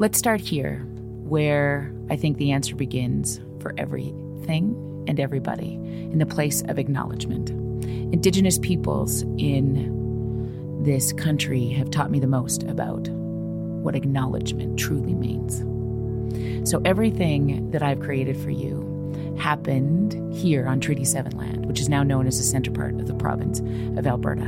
[0.00, 0.76] Let's start here,
[1.24, 7.50] where I think the answer begins for everything and everybody in the place of acknowledgement.
[8.14, 15.64] Indigenous peoples in this country have taught me the most about what acknowledgement truly means.
[16.70, 21.88] So, everything that I've created for you happened here on Treaty 7 land, which is
[21.88, 23.58] now known as the center part of the province
[23.98, 24.46] of Alberta.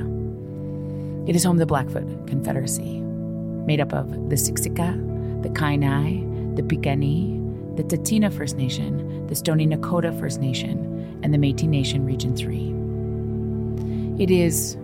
[1.26, 5.10] It is home to the Blackfoot Confederacy, made up of the Siksika,
[5.42, 11.38] the Kainai, the Piikani, the Tsuut'ina First Nation, the Stoney Nakoda First Nation, and the
[11.38, 14.22] Metis Nation Region 3.
[14.22, 14.76] It is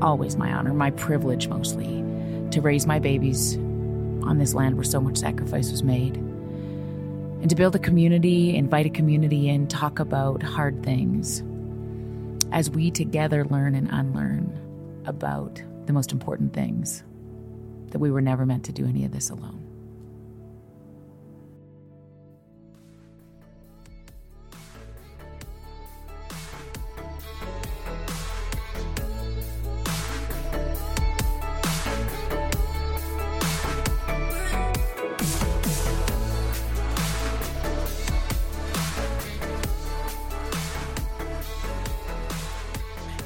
[0.00, 2.04] always my honor, my privilege mostly,
[2.50, 3.56] to raise my babies
[4.24, 6.16] on this land where so much sacrifice was made.
[6.16, 11.42] And to build a community, invite a community in, talk about hard things
[12.52, 14.52] as we together learn and unlearn
[15.06, 17.02] about the most important things
[17.90, 19.61] that we were never meant to do any of this alone.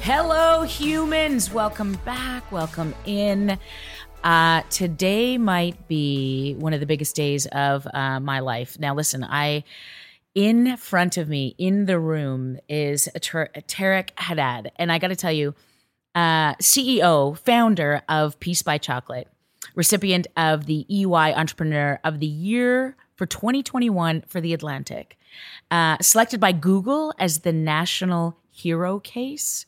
[0.09, 1.51] Hello, humans.
[1.51, 2.49] Welcome back.
[2.49, 3.59] Welcome in.
[4.23, 8.79] Uh, today might be one of the biggest days of uh, my life.
[8.79, 9.65] Now, listen, I.
[10.33, 14.69] In front of me, in the room, is Tareq Hadhad.
[14.77, 15.53] And I got to tell you,
[16.15, 19.27] uh, CEO, founder of Peace by Chocolate,
[19.75, 25.17] recipient of the EY Entrepreneur of the Year for 2021 for The Atlantic,
[25.69, 29.65] uh, selected by Google as the National Hero Case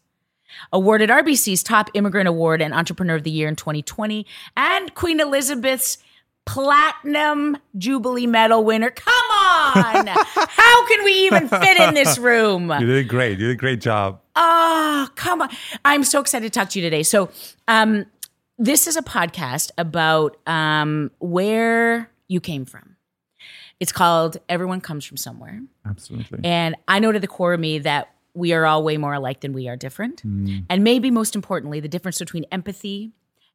[0.72, 4.26] awarded RBC's Top Immigrant Award and Entrepreneur of the Year in 2020,
[4.58, 5.98] and Queen Elizabeth's
[6.46, 8.90] Platinum Jubilee Medal winner.
[8.90, 10.08] Come on!
[10.08, 12.72] How can we even fit in this room?
[12.80, 13.40] You did great.
[13.40, 14.22] You did a great job.
[14.36, 15.50] Oh, come on.
[15.86, 17.04] I'm so excited to talk to you today.
[17.04, 17.30] So,
[17.68, 18.06] um,
[18.58, 22.96] this is a podcast about um, where you came from.
[23.80, 25.62] It's called Everyone Comes From Somewhere.
[25.86, 26.40] Absolutely.
[26.44, 29.42] And I know to the core of me that we are all way more alike
[29.42, 30.26] than we are different.
[30.26, 30.66] Mm.
[30.70, 33.12] And maybe most importantly, the difference between empathy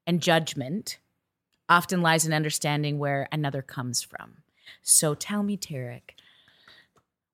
[0.06, 0.98] and judgment
[1.68, 4.38] often lies in understanding where another comes from.
[4.82, 6.02] So tell me, Tareq,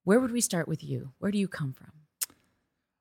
[0.03, 1.11] where would we start with you?
[1.19, 1.91] Where do you come from?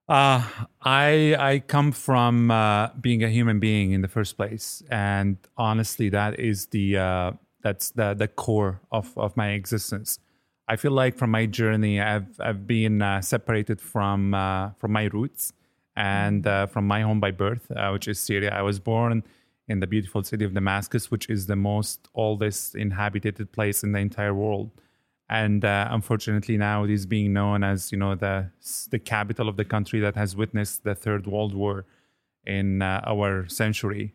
[0.08, 0.42] Uh,
[0.82, 6.08] I I come from uh, being a human being in the first place, and honestly,
[6.08, 10.18] that is the uh, that's the the core of of my existence.
[10.70, 15.06] I feel like from my journey, I've I've been uh, separated from uh, from my
[15.06, 15.52] roots
[15.96, 18.50] and uh, from my home by birth, uh, which is Syria.
[18.52, 19.24] I was born
[19.66, 23.98] in the beautiful city of Damascus, which is the most oldest inhabited place in the
[23.98, 24.70] entire world.
[25.28, 28.36] And uh, unfortunately, now it is being known as you know the
[28.92, 31.84] the capital of the country that has witnessed the Third World War
[32.46, 34.14] in uh, our century.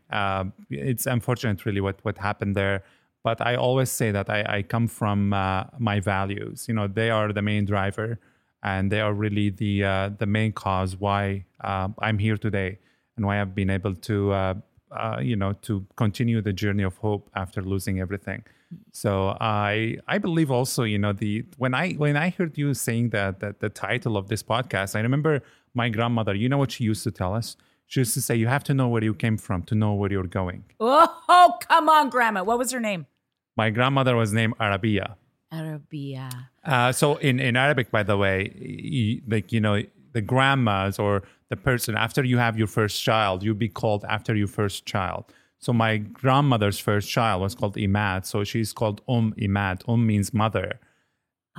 [0.70, 2.84] It's unfortunate, really, what what happened there.
[3.26, 6.68] But I always say that I, I come from uh, my values.
[6.68, 8.20] You know, they are the main driver,
[8.62, 12.78] and they are really the uh, the main cause why uh, I'm here today,
[13.18, 14.54] and why I've been able to uh,
[14.92, 18.44] uh, you know to continue the journey of hope after losing everything.
[18.92, 23.10] So I I believe also you know the when I when I heard you saying
[23.10, 25.42] that that the title of this podcast, I remember
[25.74, 26.36] my grandmother.
[26.36, 27.58] You know what she used to tell us?
[27.88, 30.12] She used to say, "You have to know where you came from to know where
[30.12, 32.44] you're going." Oh, come on, Grandma.
[32.44, 33.08] What was her name?
[33.56, 35.18] My grandmother was named Arabia.
[35.52, 36.30] Arabia.
[36.64, 39.82] Uh, so in, in Arabic, by the way, y- like you know,
[40.14, 44.36] the grandmas or the person after you have your first child, you'll be called after
[44.36, 45.26] your first child.
[45.60, 48.26] So my grandmother's first child was called Imad.
[48.26, 49.88] So she's called Um Imad.
[49.88, 50.80] Um means mother,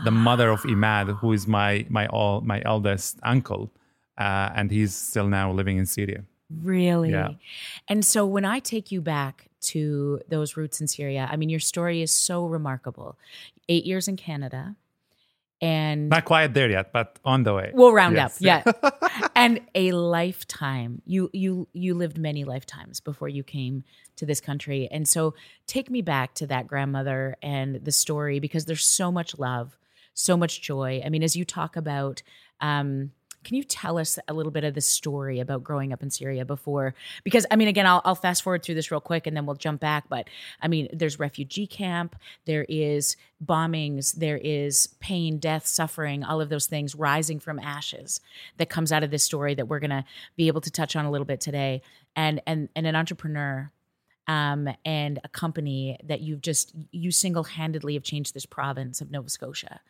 [0.05, 3.73] the mother of Imad, who is my my all my eldest uncle,
[4.19, 6.25] uh, and he's still now living in Syria.
[6.51, 7.11] Really?
[7.11, 7.31] Yeah.
[7.89, 11.61] And so when I take you back to those roots in Syria, I mean, your
[11.61, 13.19] story is so remarkable.
[13.69, 14.77] Eight years in Canada,
[15.61, 17.71] and Not quite there yet, but on the way.
[17.73, 18.37] We'll round Yes.
[18.43, 18.65] up.
[18.83, 19.29] Yeah.
[19.35, 21.01] and a lifetime.
[21.07, 23.83] You you you lived many lifetimes before you came
[24.17, 24.87] to this country.
[24.91, 25.35] And so
[25.67, 29.79] take me back to that grandmother and the story because there's so much love,
[30.13, 31.01] so much joy.
[31.05, 32.23] I mean, as you talk about
[32.61, 33.13] um
[33.47, 36.45] can you tell us a little bit of the story about growing up in Syria
[36.45, 36.97] before?
[37.23, 39.55] Because I mean, again, I'll, I'll fast forward through this real quick and then we'll
[39.55, 40.09] jump back.
[40.09, 40.29] But
[40.61, 46.49] I mean, there's refugee camp, there is bombings, there is pain, death, suffering, all of
[46.49, 48.21] those things rising from ashes
[48.57, 50.05] that comes out of this story that we're gonna
[50.37, 51.83] be able to touch on a little bit today.
[52.17, 53.71] And and and an entrepreneur
[54.27, 59.29] um, and a company that you've just you single-handedly have changed this province of Nova
[59.29, 59.81] Scotia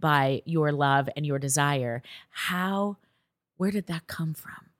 [0.00, 2.02] by your love and your desire.
[2.30, 2.96] How
[3.56, 4.72] where did that come from?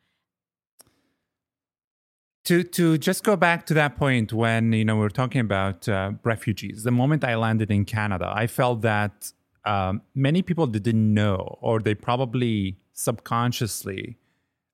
[2.44, 5.88] to to just go back to that point when you know we were talking about
[5.88, 9.32] uh, refugees the moment i landed in canada i felt that
[9.64, 14.18] um, many people didn't know or they probably subconsciously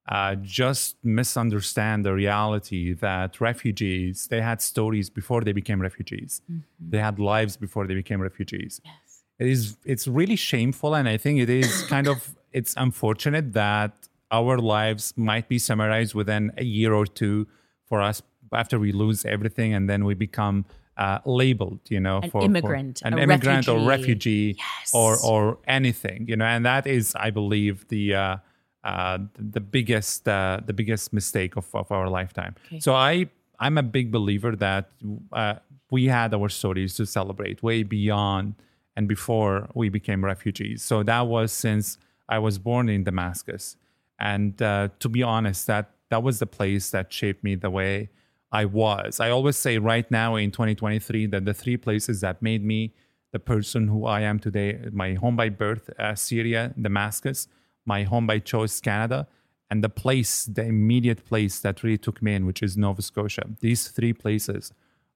[0.08, 6.40] uh, just misunderstand the reality that refugees they had stories before they became refugees
[6.80, 9.07] they had lives before they became refugees Yes.
[9.38, 13.92] It is it's really shameful and i think it is kind of it's unfortunate that
[14.30, 17.46] our lives might be summarized within a year or two
[17.86, 20.64] for us after we lose everything and then we become
[20.96, 23.88] uh, labeled you know An for, for immigrant, an a immigrant or refugee.
[23.88, 24.90] refugee Yes.
[24.92, 28.36] or or anything you know and that is i believe the uh,
[28.84, 32.54] uh, the biggest uh, the biggest mistake of, of our lifetime.
[32.66, 32.80] Okay.
[32.80, 34.90] So I I'm a big believer that
[35.32, 35.54] uh,
[35.90, 38.54] we had our stories to celebrate way beyond
[38.98, 40.82] and before we became refugees.
[40.82, 41.98] So that was since
[42.28, 43.76] I was born in Damascus,
[44.18, 48.10] and uh, to be honest, that that was the place that shaped me the way
[48.50, 49.20] I was.
[49.20, 52.92] I always say right now in 2023 that the three places that made me
[53.30, 57.46] the person who I am today my home by birth, uh, Syria, Damascus,
[57.86, 59.28] my home by choice, Canada,
[59.70, 63.44] and the place, the immediate place that really took me in, which is Nova Scotia.
[63.60, 64.72] These three places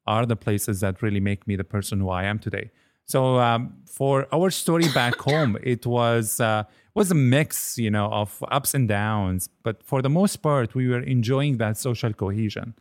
[0.06, 2.70] are the places that really make me the person who I am today.
[3.04, 6.64] So um, for our story back home, it was uh,
[6.94, 9.48] was a mix, you know, of ups and downs.
[9.62, 12.74] But for the most part, we were enjoying that social cohesion.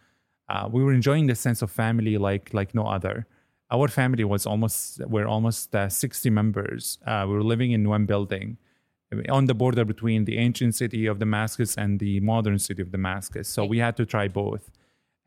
[0.50, 3.28] Uh, we were enjoying the sense of family like like no other.
[3.72, 6.98] Our family was almost we're almost uh, sixty members.
[7.06, 8.58] Uh, we were living in one building
[9.30, 13.48] on the border between the ancient city of Damascus and the modern city of Damascus.
[13.48, 14.72] So we had to try both.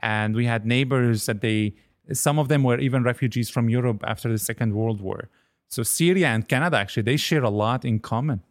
[0.00, 1.75] And we had neighbors that they,
[2.12, 5.29] some of them were even refugees from Europe after the Second World War.
[5.69, 8.43] So Syria and Canada actually, they share a lot in common.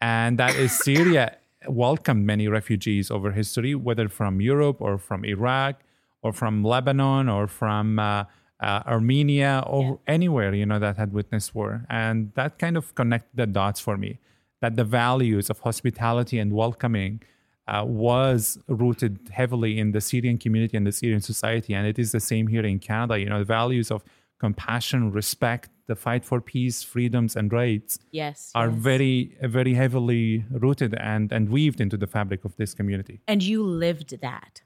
[0.00, 1.36] And that is Syria
[1.68, 5.80] welcomed many refugees over history, whether from Europe or from Iraq
[6.22, 8.24] or from Lebanon or from uh,
[8.60, 11.84] uh, Armenia or anywhere, you know, that had witnessed war.
[11.88, 14.18] And that kind of connected the dots for me
[14.60, 17.22] that the values of hospitality and welcoming
[17.68, 21.74] uh, was rooted heavily in the Syrian community and the Syrian society.
[21.74, 23.18] And it is the same here in Canada.
[23.18, 24.04] You know, the values of
[24.38, 28.50] compassion, respect, the fight for peace, freedoms, and rights Yes.
[28.54, 28.78] are yes.
[28.78, 33.20] very, very heavily rooted and, and weaved into the fabric of this community.
[33.26, 34.62] and you lived that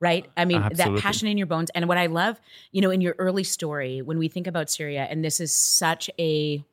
[0.00, 0.94] right i mean Absolutely.
[0.96, 2.40] that passion in your bones and what i love
[2.72, 6.10] you know in your early story when we think about syria and this is such
[6.18, 6.64] a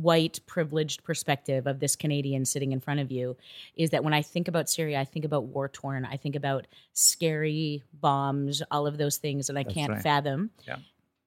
[0.00, 3.36] white privileged perspective of this canadian sitting in front of you
[3.76, 6.66] is that when i think about syria i think about war torn i think about
[6.92, 10.02] scary bombs all of those things that i can't right.
[10.02, 10.76] fathom Yeah.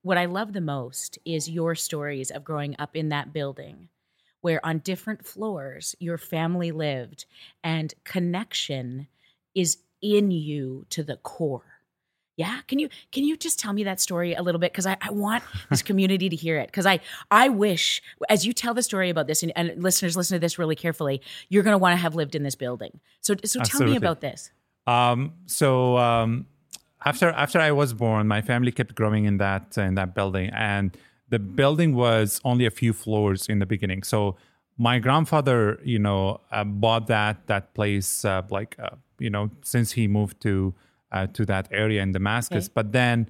[0.01, 3.89] what i love the most is your stories of growing up in that building
[4.41, 7.25] where on different floors your family lived
[7.63, 9.07] and connection
[9.55, 11.72] is in you to the core
[12.35, 14.71] yeah can you can you just tell me that story a little bit?
[14.71, 16.67] Because I, I want this community to hear it.
[16.67, 16.99] Because i
[17.31, 20.57] i wish as you tell the story about this and, and listeners listen to this
[20.57, 22.99] really carefully you're going to want to have lived in this building.
[23.21, 24.51] So so tell me about this.
[24.85, 26.47] Um, so um,
[27.05, 30.95] after after I was born, my family kept growing in that in that building, and
[31.29, 34.03] the building was only a few floors in the beginning.
[34.03, 34.35] So
[34.77, 39.93] my grandfather, you know, uh, bought that that place uh, like uh, you know since
[39.93, 40.73] he moved to
[41.13, 42.65] uh, to that area in Damascus.
[42.65, 42.73] Okay.
[42.73, 43.29] But then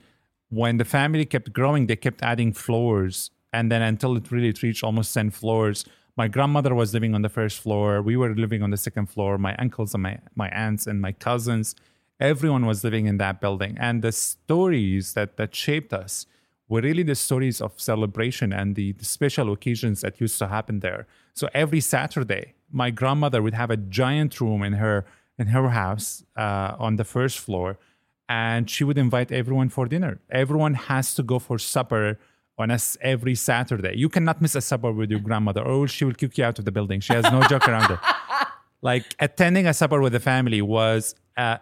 [0.50, 4.84] when the family kept growing, they kept adding floors, and then until it really reached
[4.84, 5.86] almost ten floors.
[6.16, 8.02] My grandmother was living on the first floor.
[8.04, 9.40] We were living on the second floor.
[9.40, 11.76] My uncles and my, my aunts and my cousins,
[12.20, 13.76] everyone was living in that building.
[13.80, 16.28] And the stories that, that shaped us
[16.70, 20.82] were really the stories of celebration and the, the special occasions that used to happen
[20.82, 21.08] there.
[21.34, 25.06] So every Saturday, my grandmother would have a giant room in her
[25.38, 27.78] in her house uh, on the first floor,
[28.30, 30.20] and she would invite everyone for dinner.
[30.30, 32.20] Everyone has to go for supper
[32.58, 33.94] on us every Saturday.
[33.98, 36.66] You cannot miss a supper with your grandmother, or she will kick you out of
[36.66, 37.00] the building.
[37.00, 38.00] She has no joke around it.
[38.82, 41.60] Like attending a supper with the family was uh,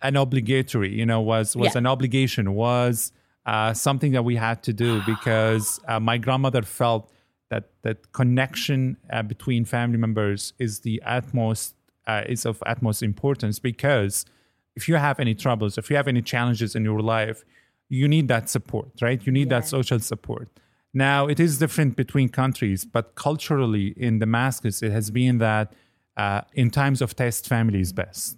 [0.00, 1.78] an obligatory, you know, was was Yeah.
[1.78, 3.10] an obligation, was
[3.46, 7.10] uh, something that we had to do because uh, my grandmother felt
[7.50, 11.74] that that connection uh, between family members is the utmost
[12.06, 14.24] uh, is of utmost importance because
[14.74, 17.44] if you have any troubles, if you have any challenges in your life,
[17.88, 19.24] you need that support, right?
[19.26, 20.48] You need that social support.
[20.94, 25.72] Now, it is different between countries, but culturally in Damascus, it has been that
[26.16, 28.36] uh, in times of test, family is best.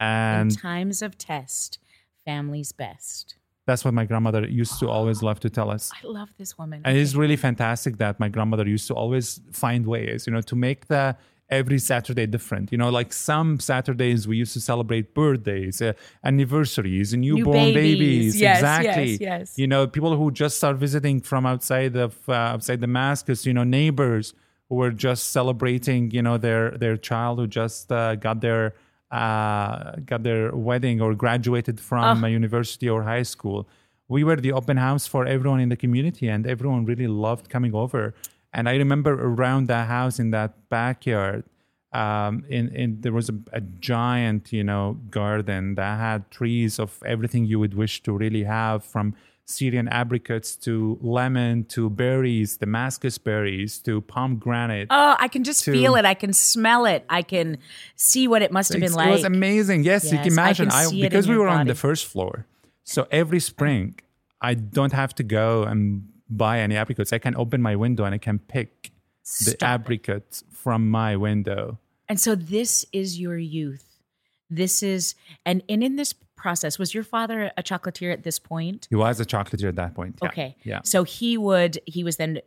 [0.00, 1.78] And In times of test,
[2.24, 3.36] family's best.
[3.66, 5.90] that's what my grandmother used to always love to tell us.
[6.02, 6.82] I love this woman.
[6.84, 10.56] And it's really fantastic that my grandmother used to always find ways, you know, to
[10.56, 11.16] make the
[11.48, 12.72] every Saturday different.
[12.72, 15.92] You know, like some Saturdays we used to celebrate birthdays, uh,
[16.24, 17.98] anniversaries, newborn babies.
[17.98, 18.40] babies.
[18.40, 19.10] Yes, exactly.
[19.12, 19.58] yes, yes.
[19.58, 23.46] You know, people who just start visiting from outside of uh, outside Damascus.
[23.46, 24.34] You know, neighbors
[24.68, 26.10] who were just celebrating.
[26.10, 28.74] You know, their their child who just uh, got their
[29.10, 32.26] uh, got their wedding or graduated from Ah.
[32.26, 33.68] a university or high school.
[34.08, 37.74] We were the open house for everyone in the community, and everyone really loved coming
[37.74, 38.14] over.
[38.56, 41.44] And I remember around that house in that backyard,
[41.92, 46.98] um, in, in there was a, a giant, you know, garden that had trees of
[47.04, 53.18] everything you would wish to really have, from Syrian apricots to lemon to berries, Damascus
[53.18, 54.88] berries to pomegranate.
[54.88, 56.06] Oh, I can just to- feel it.
[56.06, 57.04] I can smell it.
[57.10, 57.58] I can
[57.94, 59.08] see what it must have been like.
[59.08, 59.84] It was amazing.
[59.84, 60.70] Yes, you can imagine.
[60.70, 62.46] I can it because we were on the first floor,
[62.84, 64.00] so every spring
[64.40, 67.12] I don't have to go and buy any apricots.
[67.12, 68.92] I can open my window and I can pick
[69.24, 69.62] the Stop it.
[69.62, 71.78] apricots from my window.
[72.08, 74.00] And so this is your youth.
[74.48, 75.14] This is
[75.44, 78.86] and and in this process, was your father a chocolatier at this point?
[78.90, 80.18] He was a chocolatier at that point.
[80.22, 80.28] Yeah.
[80.28, 80.56] Okay.
[80.62, 80.80] Yeah.
[80.84, 82.40] So he would he was then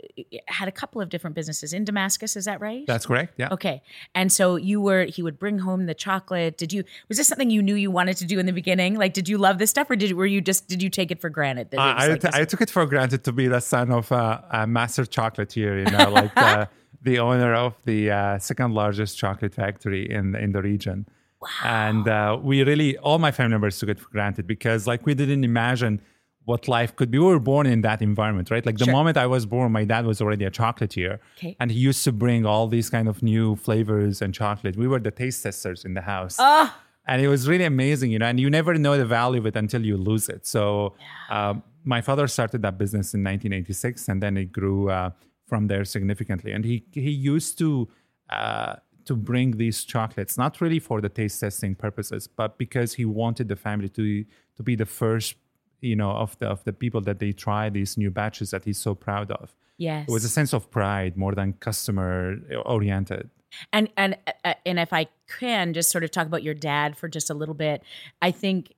[0.47, 2.85] had a couple of different businesses in Damascus, is that right?
[2.87, 3.33] That's correct.
[3.37, 3.49] Yeah.
[3.51, 3.81] Okay.
[4.15, 6.57] And so you were he would bring home the chocolate.
[6.57, 8.95] Did you was this something you knew you wanted to do in the beginning?
[8.95, 11.19] Like did you love this stuff or did were you just did you take it
[11.19, 11.71] for granted?
[11.71, 13.47] That it was I, I, like t- this- I took it for granted to be
[13.47, 16.69] the son of a, a master chocolatier, you know, like the,
[17.01, 21.07] the owner of the uh, second largest chocolate factory in in the region.
[21.63, 25.13] And uh, we really, all my family members took it for granted because, like, we
[25.13, 26.01] didn't imagine
[26.45, 27.19] what life could be.
[27.19, 28.65] We were born in that environment, right?
[28.65, 28.91] Like the Sure.
[28.93, 31.55] moment I was born, my dad was already a chocolatier, Okay.
[31.59, 34.75] and he used to bring all these kind of new flavors and chocolate.
[34.75, 36.75] We were the taste testers in the house Ah!
[37.07, 39.55] and it was really amazing you know and you never know the value of it
[39.55, 40.93] until you lose it so
[41.29, 45.09] um, my father started that business in 1986 and then it grew uh,
[45.47, 47.87] from there significantly and he he used to
[48.29, 48.75] uh,
[49.09, 53.47] to bring these chocolates not really for the taste testing purposes but because he wanted
[53.47, 54.05] the family to
[54.55, 55.35] to be the first
[55.81, 58.81] you know of the of the people that they try these new batches that he's
[58.87, 60.07] so proud of yes.
[60.07, 62.35] it was a sense of pride more than customer
[62.65, 63.29] oriented
[63.73, 65.07] and and uh, and if I
[65.39, 67.81] can just sort of talk about your dad for just a little bit,
[68.21, 68.73] I think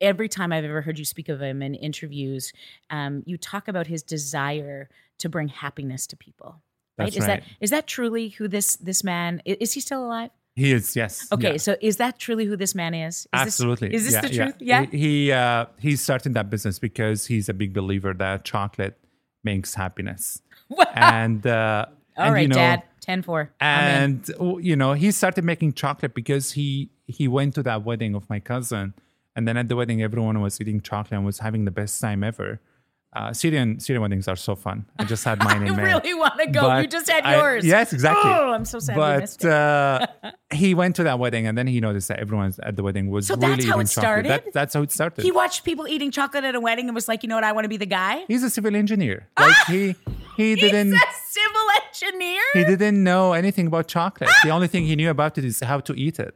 [0.00, 2.52] every time I've ever heard you speak of him in interviews,
[2.90, 6.60] um, you talk about his desire to bring happiness to people.
[6.98, 7.06] Right?
[7.06, 7.42] That's is right.
[7.42, 9.56] that is that truly who this this man is?
[9.60, 10.30] Is he still alive?
[10.56, 11.56] he is yes Okay, yeah.
[11.58, 13.20] so is that truly who this man is?
[13.20, 13.90] is Absolutely.
[13.90, 14.54] This, is this Yeah, the truth?
[14.58, 14.84] Yeah.
[14.86, 18.98] He he, uh, he started that business because he's a big believer that chocolate
[19.44, 20.40] makes happiness.
[20.94, 21.86] and uh,
[22.16, 22.82] All and, right, you know, Dad.
[23.02, 23.52] 10 4.
[23.60, 28.16] And oh, you know, he started making chocolate because he he went to that wedding
[28.16, 28.94] of my cousin,
[29.36, 32.24] and then at the wedding, everyone was eating chocolate and was having the best time
[32.24, 32.60] ever.
[33.16, 34.84] Uh, Syrian Syrian weddings are so fun.
[34.98, 35.84] I just had mine I in May.
[35.84, 36.64] really want to go.
[36.80, 37.64] you just had I- yours.
[37.64, 38.30] yes, exactly.
[38.30, 39.48] Oh, I'm so sad we missed But
[40.22, 40.24] it.
[40.24, 40.30] uh,
[40.62, 43.26] he went to that wedding, and then he noticed that everyone at the wedding was
[43.28, 43.88] So really that's how eating it chocolate.
[43.88, 44.30] started?
[44.32, 45.22] That, that's how it started.
[45.22, 47.44] he watched people eating chocolate at a wedding and was like, you know what?
[47.44, 48.24] I want to be the guy.
[48.28, 49.18] He's a civil engineer.
[49.40, 49.82] Like he
[50.36, 52.42] he didn't He's a civil engineer.
[52.52, 54.28] he didn't know anything about chocolate.
[54.44, 56.34] The only thing he knew about it is how to eat it.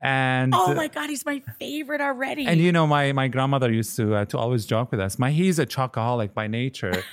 [0.00, 2.46] And Oh my god, he's my favorite already.
[2.46, 5.18] and you know my my grandmother used to uh, to always joke with us.
[5.18, 7.02] My he's a chocoholic by nature.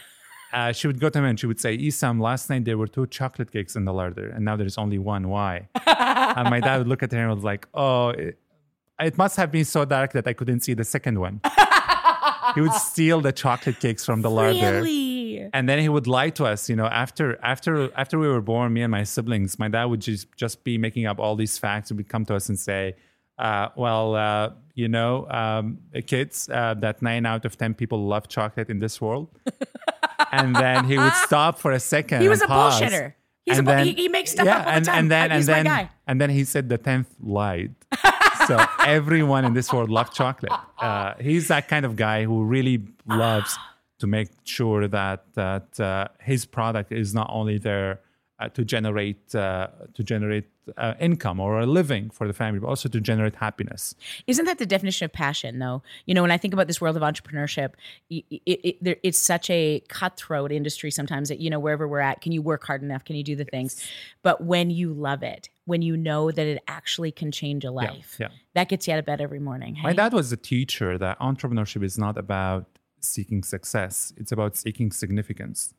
[0.54, 2.88] Uh, she would go to him and she would say, Isam, last night there were
[2.88, 5.28] two chocolate cakes in the larder and now there's only one.
[5.28, 5.68] Why?
[5.86, 8.40] and my dad would look at her and was like, Oh, it,
[9.02, 11.42] it must have been so dark that I couldn't see the second one.
[12.56, 14.80] he would steal the chocolate cakes from the larder.
[15.54, 18.74] And then he would lie to us you know after after after we were born
[18.74, 21.90] me and my siblings my dad would just just be making up all these facts
[21.92, 22.94] and would come to us and say
[23.38, 28.28] uh, well uh, you know um, kids uh, that nine out of ten people love
[28.28, 29.28] chocolate in this world
[30.32, 32.82] and then he would stop for a second He was a pause.
[32.82, 33.14] bullshitter.
[33.46, 34.98] He's And a bull- he- he makes stuff up all the and, time.
[35.00, 37.76] and then and then and then he said the tenth lied
[38.48, 42.82] so everyone in this world loved chocolate uh, he's that kind of guy who really
[43.08, 43.58] loves
[44.00, 48.02] to make sure that that uh, his product is not only there
[48.40, 50.46] uh, to generate uh, to generate
[50.78, 53.96] uh, income or a living for the family, but also to generate happiness.
[54.28, 55.84] Isn't that the definition of passion, though?
[56.06, 57.74] You know, when I think about this world of entrepreneurship,
[58.10, 62.22] it, it, it, it's such a cutthroat industry sometimes that, you know, wherever we're at,
[62.22, 63.06] can you work hard enough?
[63.06, 63.86] Can you do the things?
[64.24, 68.18] But when you love it, when you know that it actually can change a life,
[68.20, 68.30] yeah.
[68.54, 69.76] that gets you out of bed every morning.
[69.76, 69.84] Hey?
[69.84, 72.66] My dad was a teacher that entrepreneurship is not about
[73.06, 75.74] seeking success, it's about seeking significance.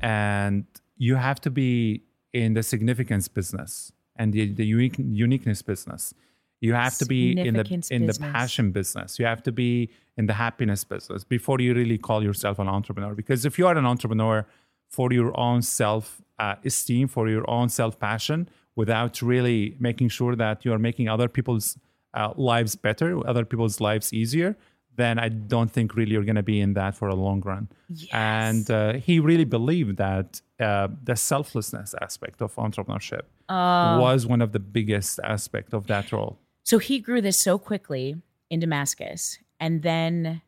[0.00, 0.64] And
[0.96, 6.14] you have to be in the significance business and the, the unique, uniqueness business.
[6.60, 9.18] You have to be in the in the passion business.
[9.18, 13.14] You have to be in the happiness business before you really call yourself an entrepreneur.
[13.14, 14.46] Because if you are an entrepreneur
[14.88, 20.34] for your own self uh, esteem, for your own self passion, without really making sure
[20.36, 21.76] that you are making other people's
[22.14, 24.56] uh, lives better, other people's lives easier,
[24.96, 27.68] then I don't think really you're going to be in that for a long run.
[28.12, 34.00] And uh, he really believed that uh, the selflessness aspect of entrepreneurship Oh.
[34.00, 36.38] was one of the biggest aspect of that role.
[36.64, 38.16] So he grew this so quickly
[38.48, 40.40] in Damascus, and then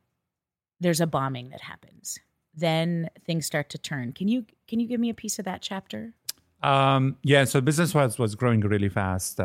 [0.81, 2.19] there's a bombing that happens.
[2.55, 4.13] Then things start to turn.
[4.13, 6.15] Can you can you give me a piece of that chapter?
[6.63, 9.39] Um, yeah, so business was was growing really fast.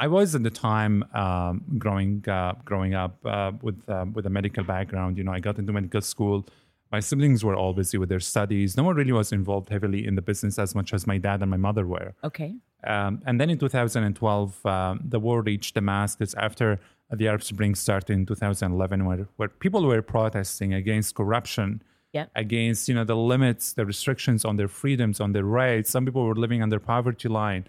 [0.00, 4.26] Uh, I was at the time um, growing uh, growing up uh, with um, with
[4.26, 5.18] a medical background.
[5.18, 6.46] You know, I got into medical school.
[6.92, 8.76] My siblings were all busy with their studies.
[8.76, 11.50] No one really was involved heavily in the business as much as my dad and
[11.50, 12.14] my mother were.
[12.24, 12.56] Okay.
[12.82, 16.80] Um, and then in 2012, um, the war reached Damascus after
[17.12, 21.80] the Arab Spring started in 2011, where, where people were protesting against corruption,
[22.12, 22.26] Yeah.
[22.34, 25.90] against you know the limits, the restrictions on their freedoms, on their rights.
[25.90, 27.62] Some people were living under poverty line.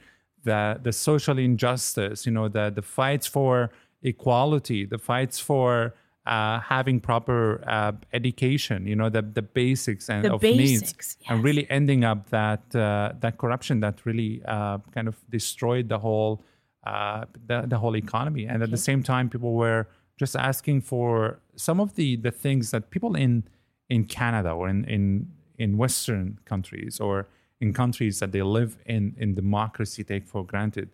[0.44, 3.72] The the social injustice, you know, the the fights for
[4.02, 5.94] equality, the fights for
[6.26, 11.18] uh, having proper uh, education, you know, the the basics and The of needs, basics,
[11.30, 16.00] and really ending up that uh, that corruption that really uh, kind of destroyed the
[16.00, 16.44] whole
[16.86, 18.46] uh, the, the whole economy.
[18.46, 22.72] And at the same time, people were just asking for some of the the things
[22.72, 23.44] that people in
[23.90, 25.27] in Canada or in in
[25.58, 27.27] in Western countries or
[27.62, 30.90] in countries that they live in in democracy take for granted.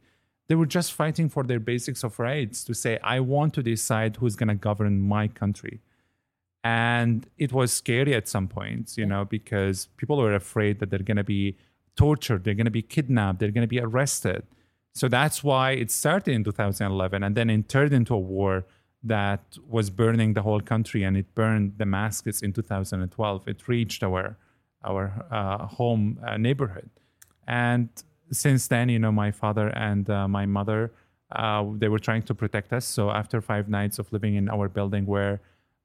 [0.47, 4.17] They were just fighting for their basics of rights to say, I want to decide
[4.17, 5.81] who's going to govern my country.
[6.63, 11.09] And it was scary at some points you know because people were afraid that they're
[11.11, 11.57] going to be
[11.95, 14.43] tortured they're going to be kidnapped they're going to be arrested.
[14.93, 18.65] So that's why it started in 2011 and then it turned into a war
[19.03, 24.35] that was burning the whole country and it burned damascus in 2012 it reached our
[24.83, 26.89] our uh, home uh, neighborhood
[27.47, 27.89] and
[28.31, 30.91] since then you know my father and uh, my mother
[31.31, 34.69] uh, they were trying to protect us so after five nights of living in our
[34.69, 35.41] building where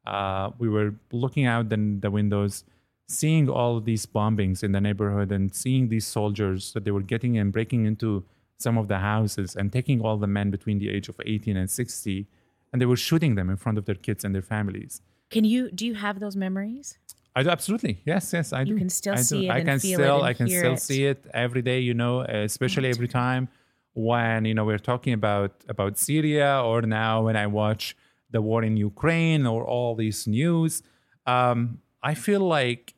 [0.06, 2.64] uh, we were looking out the, the windows,
[3.06, 7.38] seeing all these bombings in the neighborhood and seeing these soldiers that they were getting
[7.38, 8.24] and breaking into
[8.58, 11.70] some of the houses and taking all the men between the age of 18 and
[11.70, 12.26] 60
[12.72, 15.02] and they were shooting them in front of their kids and their families.
[15.30, 16.98] Can you do you have those memories?
[17.34, 18.00] I do absolutely.
[18.04, 18.70] Yes, yes, I do.
[18.72, 19.22] You can still I do.
[19.22, 20.80] see it I can still I can still it.
[20.80, 23.48] see it every day, you know, especially every time
[23.94, 27.96] when, you know, we're talking about about Syria or now when I watch
[28.30, 30.82] the war in Ukraine or all these news,
[31.26, 32.94] um, I feel like,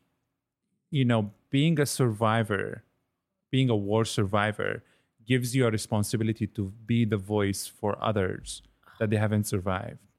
[0.90, 2.84] you know, being a survivor,
[3.50, 4.82] being a war survivor,
[5.26, 8.62] gives you a responsibility to be the voice for others
[8.98, 10.13] that they haven't survived I get it.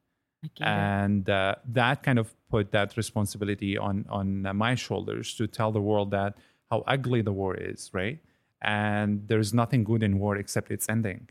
[0.61, 5.71] And uh, that kind of put that responsibility on on uh, my shoulders to tell
[5.71, 6.35] the world that
[6.71, 8.19] how ugly the war is right
[8.61, 11.29] and there's nothing good in war except its ending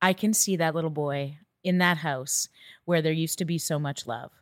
[0.00, 2.48] I can see that little boy in that house
[2.84, 4.32] where there used to be so much love.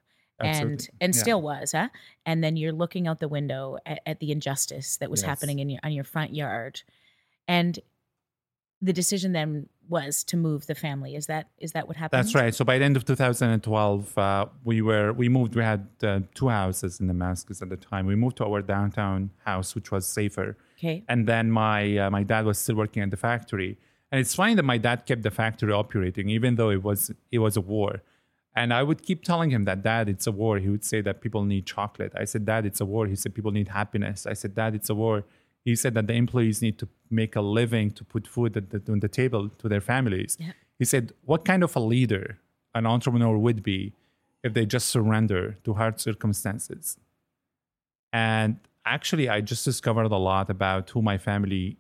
[0.43, 1.21] And and Yeah.
[1.21, 1.91] still was, huh?
[2.25, 5.29] And then you're looking out the window at, at the injustice that was Yes.
[5.29, 6.83] happening in your on your front yard,
[7.47, 7.79] and
[8.81, 11.17] the decision then was to move the family.
[11.17, 12.19] Is that is that what happened?
[12.19, 12.55] that's right.
[12.55, 16.49] So by the end of 2012 uh, we were we moved we had uh, two
[16.49, 18.07] houses in damascus at the time.
[18.07, 20.57] We moved to our downtown house which was safer.
[20.79, 21.05] Okay.
[21.09, 23.77] and then my uh, my dad was still working at the factory.
[24.11, 27.41] And it's funny that my dad kept the factory operating even though it was it
[27.41, 28.03] was a war.
[28.57, 30.59] And i would keep telling him that dad it's a war.
[30.59, 32.13] He would say that people need chocolate.
[32.23, 33.07] I said dad it's a war.
[33.07, 34.27] He said people need happiness.
[34.33, 35.25] I said dad it's a war.
[35.65, 38.81] He said that the employees need to make a living to put food at the,
[38.93, 40.53] on the table to their families Yeah.
[40.79, 42.39] he said what kind of a leader
[42.75, 43.93] an entrepreneur would be
[44.43, 46.97] if they just surrender to hard circumstances
[48.13, 51.77] and actually i just discovered a lot about who my family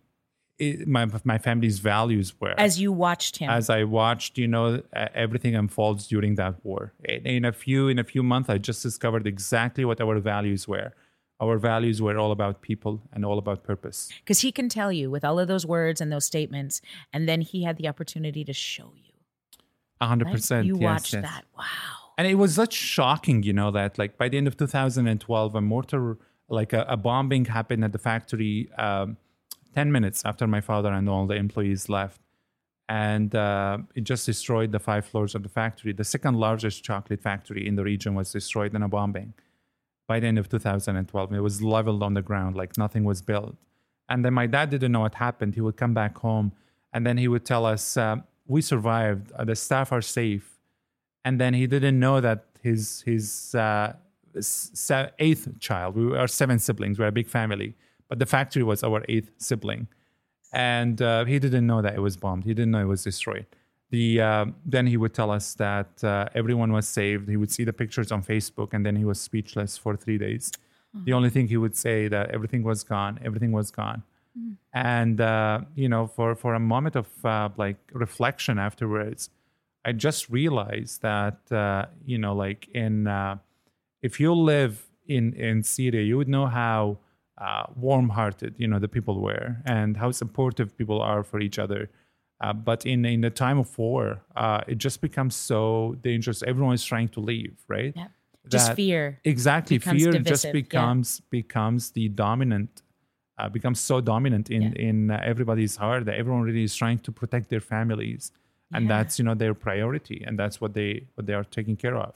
[0.86, 3.48] my my family's values were As you watched him.
[3.48, 4.82] as I watched, you know,
[5.24, 6.92] everything unfolds during that war.
[7.02, 10.68] In, in a few in a few months, I just discovered exactly what our values
[10.68, 10.92] were.
[11.40, 14.10] Our values were all about people and all about purpose.
[14.22, 16.82] Because he can tell you with all of those words and those statements.
[17.12, 19.12] And then he had the opportunity to show you.
[20.00, 20.66] A hundred percent.
[20.66, 21.22] You yes, watched yes.
[21.22, 21.44] that.
[21.56, 21.64] Wow.
[22.20, 25.60] and it was such shocking you know that like by the end of 2012 a
[25.60, 26.18] mortar
[26.50, 29.16] like a, a bombing happened at the factory um,
[29.74, 32.20] 10 minutes after my father and all the employees left
[32.90, 37.22] and uh, it just destroyed the five floors of the factory the second largest chocolate
[37.22, 39.32] factory in the region was destroyed in a bombing
[40.10, 43.56] by the end of 2012 it was leveled on the ground like nothing was built
[44.10, 46.52] and then my dad didn't know what happened he would come back home
[46.92, 48.16] and then he would tell us uh,
[48.54, 50.46] we survived uh, the staff are safe
[51.24, 53.92] and then he didn't know that his his uh,
[55.18, 55.96] eighth child.
[55.96, 56.98] We are seven siblings.
[56.98, 57.74] We're a big family,
[58.08, 59.88] but the factory was our eighth sibling,
[60.52, 62.44] and uh, he didn't know that it was bombed.
[62.44, 63.46] He didn't know it was destroyed.
[63.90, 67.28] The uh, then he would tell us that uh, everyone was saved.
[67.28, 70.52] He would see the pictures on Facebook, and then he was speechless for three days.
[71.04, 73.20] The only thing he would say that everything was gone.
[73.24, 74.02] Everything was gone.
[74.72, 79.30] And uh, you know, for for a moment of uh, like reflection afterwards,
[79.84, 83.38] I just realized that uh, you know, like in uh,
[84.02, 86.98] if you live in in Syria, you would know how
[87.38, 91.88] uh, warm-hearted you know the people were and how supportive people are for each other.
[92.40, 96.42] Uh, but in in the time of war, uh, it just becomes so dangerous.
[96.42, 97.92] Everyone is trying to leave, right?
[97.96, 98.08] Yeah.
[98.48, 99.20] Just fear.
[99.24, 100.52] Exactly, fear divisive, just yeah.
[100.52, 102.82] becomes becomes the dominant.
[103.38, 104.88] Uh, becomes so dominant in Yeah.
[104.88, 108.32] in uh, everybody's heart that everyone really is trying to protect their families
[108.72, 108.88] and Yeah.
[108.94, 112.12] that's you know their priority and that's what they what they are taking care of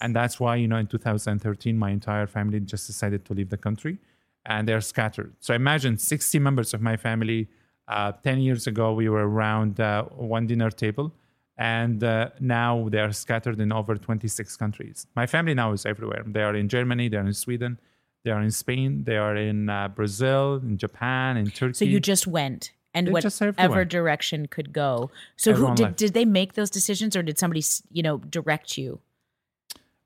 [0.00, 3.56] and that's why you know in 2013 my entire family just decided to leave the
[3.56, 3.98] country
[4.44, 7.48] and they're scattered so imagine 60 members of my family
[7.88, 11.12] uh, 10 years ago we were around uh, one dinner table
[11.58, 16.22] and uh, now they are scattered in over 26 countries my family now is everywhere
[16.26, 17.78] they are in germany they are in sweden
[18.24, 22.00] they are in spain they are in uh, brazil in japan in turkey So you
[22.00, 25.10] just went and whatever direction could go.
[25.36, 25.98] So who did, left.
[25.98, 29.00] did they make those decisions or did somebody, you know, direct you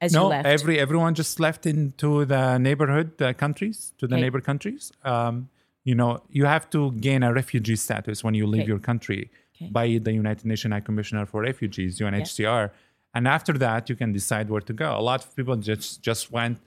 [0.01, 0.47] as no, you left?
[0.47, 4.23] every everyone just left into the neighborhood uh, countries, to the Okay.
[4.23, 4.91] neighbor countries.
[5.05, 5.49] Um,
[5.85, 8.69] you know, you have to gain a refugee status when you leave Okay.
[8.69, 9.71] your country Okay.
[9.71, 12.71] by the United Nations High Commissioner for Refugees, UNHCR,
[13.15, 14.97] and after that, you can decide where to go.
[14.97, 16.59] A lot of people just just went,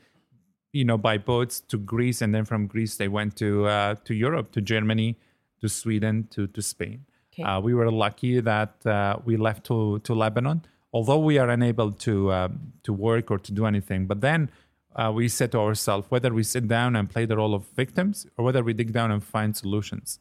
[0.73, 4.13] you know, by boats to Greece, and then from Greece they went to uh, to
[4.13, 5.15] Europe, to Germany,
[5.62, 7.06] to Sweden, to to Spain.
[7.34, 7.43] Okay.
[7.43, 11.91] Uh, we were lucky that uh, we left to, to Lebanon, although we are unable
[11.91, 14.06] to um, to work or to do anything.
[14.06, 14.49] But then
[14.95, 18.27] uh, we said to ourselves whether we sit down and play the role of victims
[18.38, 20.19] or whether we dig down and find solutions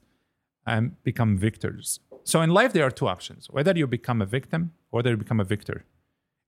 [0.67, 2.01] and become victors.
[2.25, 5.17] So in life, there are two options: whether you become a victim or whether you
[5.17, 5.85] become a victor.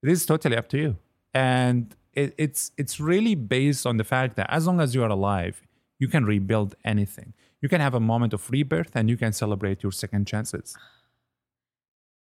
[0.03, 0.97] It is totally up to you,
[1.33, 5.09] and it, it's it's really based on the fact that as long as you are
[5.09, 5.63] alive,
[5.99, 7.33] you can rebuild anything.
[7.61, 10.77] You can have a moment of rebirth, and you can celebrate your second chances.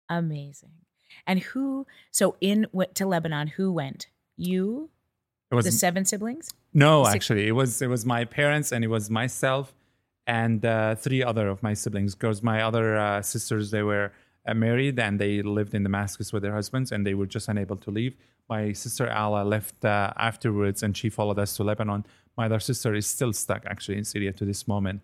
[0.08, 0.72] Amazing.
[1.26, 4.08] And who, so in went to Lebanon, who went?
[4.36, 4.90] You,
[5.50, 6.50] It was the seven siblings?
[6.74, 9.74] no, six- actually, it was it was my parents and it was myself
[10.26, 12.14] and uh, three other of my siblings.
[12.14, 14.12] Because my other uh, sisters they were
[14.46, 17.76] uh, married and they lived in Damascus with their husbands and they were just unable
[17.76, 18.14] to leave.
[18.48, 22.04] My sister Ala left uh, afterwards and she followed us to Lebanon.
[22.36, 25.02] My other sister is still stuck actually in Syria to this moment.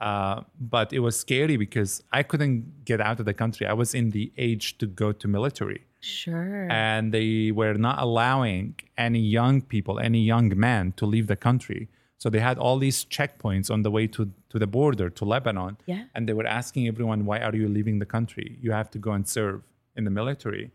[0.00, 3.66] Uh, but it was scary because I couldn't get out of the country.
[3.66, 5.86] I was in the age to go to military.
[6.02, 6.66] Sure.
[6.70, 11.88] and they were not allowing any young people, any young man to leave the country.
[12.18, 15.76] So they had all these checkpoints on the way to, to the border to Lebanon.
[15.86, 16.04] Yeah.
[16.14, 18.58] And they were asking everyone, why are you leaving the country?
[18.60, 19.62] You have to go and serve
[19.96, 20.70] in the military.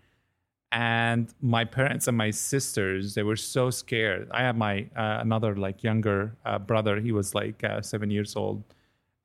[0.71, 4.27] And my parents and my sisters, they were so scared.
[4.31, 6.99] I have my uh, another like younger uh, brother.
[6.99, 8.63] He was like uh, seven years old,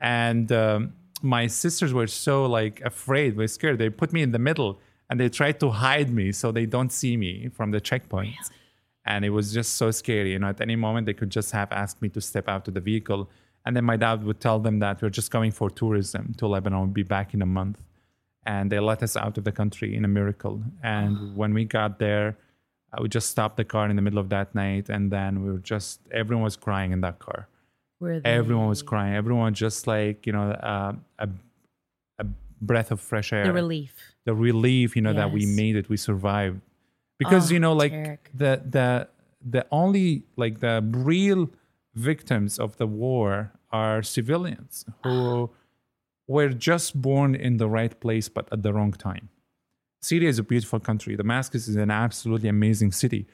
[0.01, 3.79] and um, my sisters were so like afraid, were scared.
[3.79, 4.79] They put me in the middle
[5.13, 8.49] and they tried to hide me so they don't see me from the checkpoints.
[9.05, 10.33] And it was just so scary.
[10.33, 12.73] You know, at any moment they could just have asked me to step out of
[12.73, 13.29] the vehicle.
[13.67, 16.79] And then my dad would tell them that we're just going for tourism to Lebanon.
[16.79, 17.85] We'll be back in a month.
[18.47, 20.63] And they let us out of the country in a miracle.
[20.83, 22.39] And when we got there,
[22.95, 24.89] uh, we just stopped the car in the middle of that night.
[24.89, 27.49] And then we were just, everyone was crying in that car
[28.25, 31.29] everyone was crying everyone just like you know uh, a
[32.71, 33.93] breath of fresh air The relief.
[34.25, 36.59] the relief you know that we made it we survived
[37.23, 38.19] because Oh, you know like Tareq.
[38.43, 38.89] the the
[39.55, 40.07] the only
[40.43, 40.75] like the
[41.15, 41.43] real
[42.11, 43.31] victims of the war
[43.83, 45.51] are civilians who
[46.35, 49.29] were just born in the right place, but at the wrong time.
[50.01, 51.13] Syria is a beautiful country.
[51.17, 53.27] Damascus is an absolutely amazing city.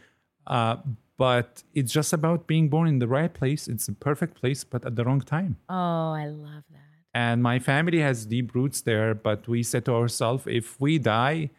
[0.46, 0.76] Uh,
[1.16, 3.68] but it's just about being born in the right place.
[3.68, 5.52] It's a perfect place, but at the wrong time.
[5.68, 6.87] Oh, I love that.
[7.14, 11.50] And my family has deep roots there, but we said to ourselves, if we die,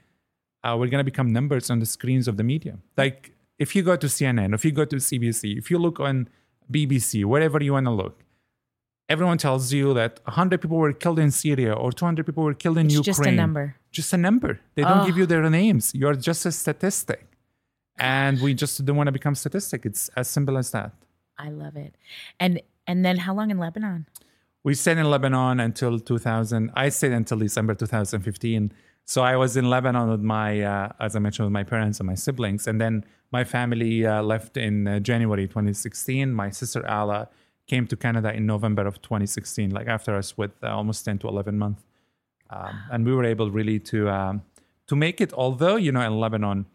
[0.63, 2.77] uh, we're going to become numbers on the screens of the media.
[2.97, 6.29] Like if you go to CNN, if you go to CBC, if you look on
[6.71, 8.23] BBC, wherever you want to look,
[9.09, 12.77] everyone tells you that 100 people were killed in Syria or 200 people were killed
[12.77, 13.15] in It's Ukraine.
[13.15, 13.75] just a number.
[13.91, 14.59] Just a number.
[14.75, 15.05] They don't Oh.
[15.07, 15.93] give you their names.
[15.95, 17.25] You're just a statistic.
[17.97, 19.85] And we just don't want to become statistic.
[19.85, 20.93] It's as simple as that.
[21.37, 21.95] I love it.
[22.39, 24.07] And and then how long in Lebanon?
[24.63, 26.71] We stayed in Lebanon until 2000.
[26.75, 28.73] I stayed until December 2015.
[29.05, 32.07] So I was in Lebanon with my, uh, as I mentioned, with my parents and
[32.07, 32.67] my siblings.
[32.67, 36.31] And then my family uh, left in uh, January 2016.
[36.33, 37.29] My sister Ala
[37.67, 41.27] came to Canada in November of 2016, like after us with uh, almost 10 to
[41.27, 41.83] 11 months.
[42.49, 44.41] Um, and we were able really to um,
[44.87, 45.31] to make it.
[45.33, 46.65] Although you know, in Lebanon,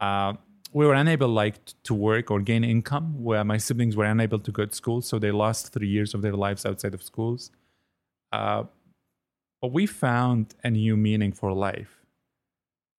[0.00, 0.32] uh,
[0.72, 3.22] we were unable like to work or gain income.
[3.22, 6.22] Where my siblings were unable to go to school, so they lost three years of
[6.22, 7.50] their lives outside of schools.
[8.32, 8.64] Uh,
[9.60, 12.00] but we found a new meaning for life,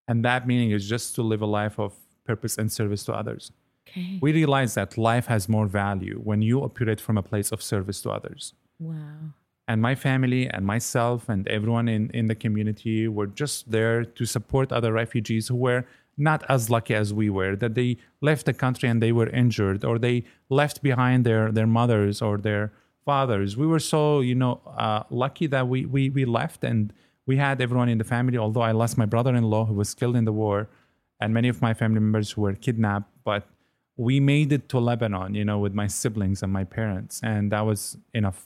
[0.08, 1.94] and that meaning is just to live a life of
[2.26, 3.52] purpose and service to others.
[3.88, 4.20] Okay.
[4.22, 8.02] We realize that life has more value when you operate from a place of service
[8.02, 9.34] to others wow.
[9.68, 14.26] and my family and myself and everyone in, in the community were just there to
[14.26, 15.86] support other refugees who were
[16.18, 19.84] not as lucky as we were that they left the country and they were injured
[19.84, 22.72] or they left behind their, their mothers or their
[23.06, 26.94] fathers we were so you know uh, lucky that we, we we left and
[27.26, 30.26] we had everyone in the family although i lost my brother-in-law who was killed in
[30.26, 30.70] the war
[31.20, 33.48] and many of my family members who were kidnapped but
[33.98, 37.66] we made it to lebanon you know with my siblings and my parents and that
[37.66, 38.46] was enough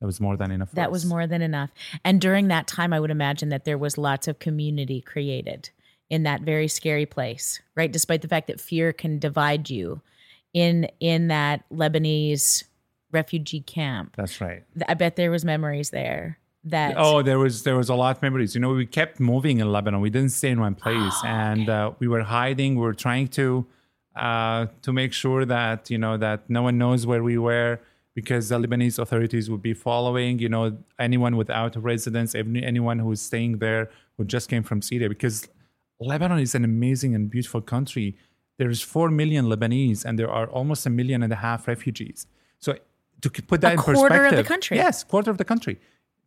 [0.00, 0.72] that was more than enough.
[0.72, 1.70] That was more than enough.
[2.04, 5.70] And during that time, I would imagine that there was lots of community created
[6.10, 7.90] in that very scary place, right?
[7.90, 10.00] Despite the fact that fear can divide you
[10.54, 12.64] in in that Lebanese
[13.12, 14.14] refugee camp.
[14.16, 14.62] That's right.
[14.88, 18.22] I bet there was memories there that Oh, there was there was a lot of
[18.22, 18.54] memories.
[18.54, 20.00] You know, we kept moving in Lebanon.
[20.00, 22.74] We didn't stay in one place, Oh, and uh, we were hiding.
[22.76, 23.66] We were trying to
[24.16, 27.80] uh, to make sure that you know that no one knows where we were
[28.14, 30.38] because the Lebanese authorities would be following.
[30.38, 34.80] You know, anyone without a residence, any- anyone who's staying there who just came from
[34.82, 35.46] Syria, because
[36.00, 38.16] Lebanon is an amazing and beautiful country.
[38.58, 42.26] There's four million Lebanese, and there are almost a million and a half refugees.
[42.58, 42.76] So
[43.22, 44.76] to put that A in quarter of the perspective, country.
[44.76, 45.78] yes, quarter of the country.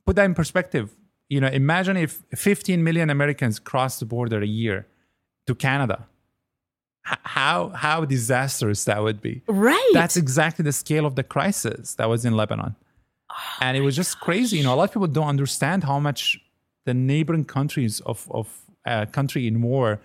[0.06, 0.96] Put that in perspective.
[1.30, 4.88] You know, imagine if 15 million Americans cross the border a year
[5.48, 6.08] to Canada.
[7.10, 9.42] H- how how disastrous that would be.
[9.48, 9.92] right.
[9.94, 12.76] That's exactly the scale of the crisis that was in Lebanon.
[13.32, 14.58] Oh and it was just crazy.
[14.58, 16.40] You know, a lot of people don't understand how much
[16.86, 18.48] the neighboring countries of of
[18.86, 20.02] a country in war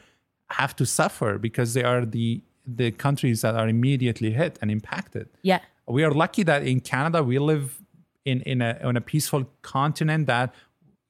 [0.50, 5.28] have to suffer because they are the the countries that are immediately hit and impacted
[5.42, 5.60] yeah.
[5.86, 7.80] we are lucky that in Canada we live
[8.24, 10.54] in in a on a peaceful continent that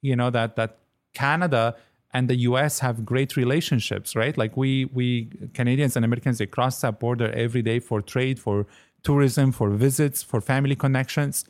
[0.01, 0.77] you know that that
[1.13, 1.75] Canada
[2.15, 4.37] and the US have great relationships, right?
[4.37, 8.67] Like we we Canadians and Americans they cross that border every day for trade, for
[9.03, 11.45] tourism, for visits, for family connections.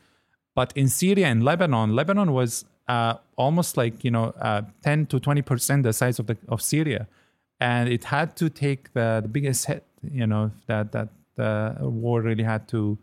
[0.56, 5.20] But in Syria and Lebanon, Lebanon was uh, almost like you know uh, 10 to
[5.20, 7.08] 20 percent the size of the of Syria,
[7.60, 9.86] and it had to take the, the biggest hit.
[10.02, 12.98] You know that that the war really had to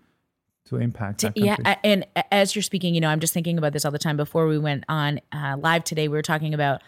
[0.66, 1.22] to impact.
[1.22, 3.98] that yeah and as you're speaking you know i'm just thinking about this all the
[3.98, 6.80] time before we went on uh, live today we were talking about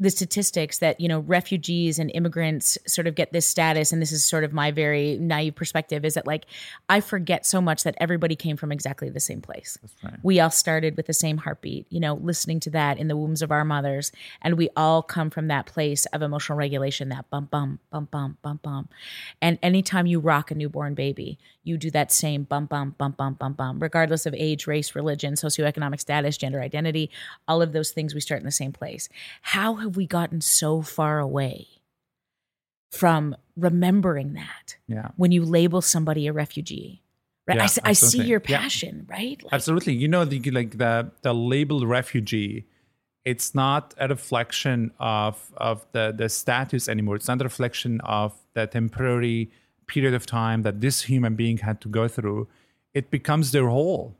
[0.00, 4.12] the statistics that you know refugees and immigrants sort of get this status and this
[4.12, 6.46] is sort of my very naive perspective is that like
[6.88, 10.14] i forget so much that everybody came from exactly the same place right.
[10.22, 13.42] we all started with the same heartbeat, you know, listening to that in the wombs
[13.42, 14.12] of our mothers.
[14.40, 18.38] And we all come from that place of emotional regulation, that bum, bum, bum, bum,
[18.42, 18.88] bum, bum.
[19.40, 23.34] And anytime you rock a newborn baby, you do that same bum, bum, bum, bum,
[23.34, 27.10] bum, bum, regardless of age, race, religion, socioeconomic status, gender identity,
[27.46, 29.08] all of those things, we start in the same place.
[29.42, 31.66] How have we gotten so far away
[32.90, 35.08] from remembering that Yeah.
[35.16, 37.02] when you label somebody a refugee?
[37.46, 37.56] Right.
[37.56, 38.58] Yeah, I, I see your Yeah.
[38.60, 39.42] passion, right?
[39.42, 39.94] Like, Absolutely.
[39.94, 42.66] You know, the, like the the label refugee,
[43.24, 47.16] it's not a reflection of of the the status anymore.
[47.16, 49.50] It's not a reflection of the temporary
[49.86, 52.46] period of time that this human being had to go through.
[52.94, 54.16] It becomes their whole.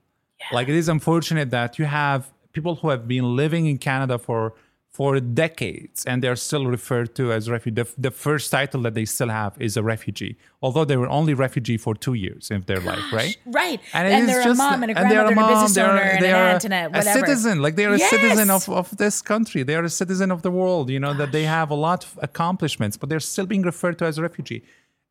[0.51, 4.55] Like it is unfortunate that you have people who have been living in Canada for
[4.93, 7.83] for decades, and they're still referred to as refugee.
[7.83, 11.33] The, the, first title that they still have is a refugee, although they were only
[11.33, 13.35] refugee for two years of their life, right?
[13.47, 13.81] Right.
[13.95, 16.35] And, and they're just, a mom and a grandmother and, a, business owner and an
[16.35, 17.09] aunt and a whatever.
[17.09, 18.13] A citizen, like they're yes.
[18.13, 19.63] a citizen of, of this country.
[19.63, 20.91] They are a citizen of the world.
[20.91, 21.19] You know Gosh.
[21.19, 24.23] that they have a lot of accomplishments, but they're still being referred to as a
[24.23, 24.63] refugee.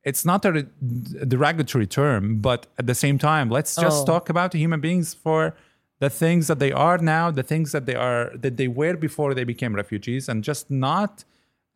[0.03, 0.63] It's not a
[1.27, 4.05] derogatory term, but at the same time, let's just oh.
[4.05, 5.55] talk about human beings for
[6.01, 9.35] the things that they are now, the things that they are that they were before
[9.35, 11.23] they became refugees, and just not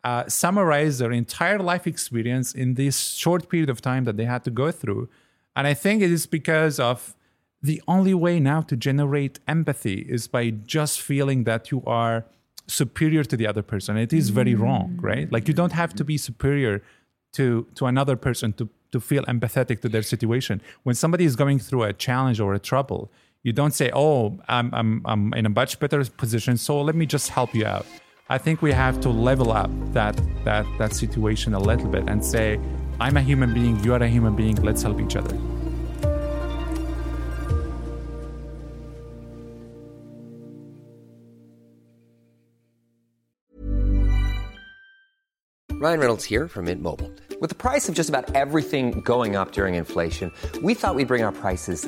[0.03, 4.43] uh, summarize their entire life experience in this short period of time that they had
[4.43, 5.07] to go through.
[5.55, 7.15] And I think it is because of
[7.61, 12.25] the only way now to generate empathy is by just feeling that you are
[12.67, 13.95] superior to the other person.
[13.95, 15.31] It is very wrong, right?
[15.31, 16.81] Like you don't have to be superior
[17.33, 20.61] to to another person to to feel empathetic to their situation.
[20.81, 23.11] When somebody is going through a challenge or a trouble,
[23.45, 27.05] you don't say, "Oh, I'm I'm I'm in a much better position, so let me
[27.05, 27.86] just help you out."
[28.27, 32.25] I think we have to level up that that that situation a little bit and
[32.25, 32.60] say,
[32.99, 34.55] "I'm a human being, you are a human being.
[34.55, 35.38] Let's help each other."
[45.86, 47.12] Ryan Reynolds here from Mint Mobile.
[47.39, 50.31] With the price of just about everything going up during inflation,
[50.63, 51.88] we thought we'd bring our prices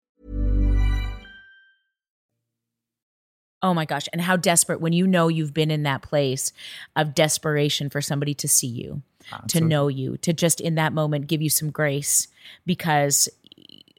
[3.63, 4.07] Oh my gosh.
[4.11, 6.51] And how desperate when you know you've been in that place
[6.95, 9.01] of desperation for somebody to see you,
[9.49, 12.27] to know you, to just in that moment give you some grace
[12.65, 13.29] because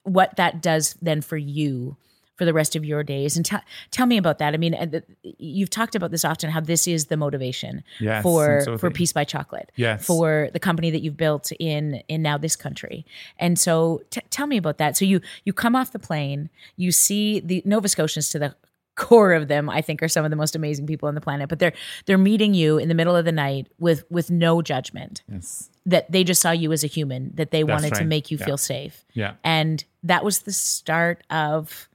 [0.02, 1.96] what that does then for you
[2.36, 3.36] for the rest of your days.
[3.36, 3.56] And t-
[3.92, 4.54] tell me about that.
[4.54, 8.62] I mean, uh, you've talked about this often how this is the motivation yes, for
[8.64, 9.70] so for Peace by Chocolate.
[9.76, 10.04] Yes.
[10.04, 13.06] For the company that you've built in in now this country.
[13.38, 14.96] And so t- tell me about that.
[14.96, 18.56] So you you come off the plane, you see the Nova Scotians to the
[18.94, 21.48] core of them i think are some of the most amazing people on the planet
[21.48, 21.72] but they're
[22.06, 25.22] they're meeting you in the middle of the night with with no judgment.
[25.30, 25.70] Yes.
[25.86, 28.00] That they just saw you as a human that they That's wanted right.
[28.00, 28.46] to make you yeah.
[28.46, 29.04] feel safe.
[29.14, 29.34] Yeah.
[29.44, 31.88] And that was the start of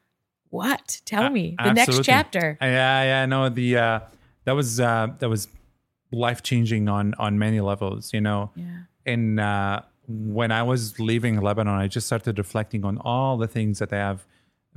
[0.49, 1.01] what?
[1.05, 1.55] Tell uh, me.
[1.63, 2.57] The next chapter.
[2.62, 3.99] Yeah yeah no the uh
[4.45, 5.47] that was uh that was
[6.12, 8.51] life changing on on many levels you know?
[8.55, 8.65] Yeah.
[9.05, 13.79] And uh when i was leaving lebanon i just started reflecting on all the things
[13.79, 14.25] that i have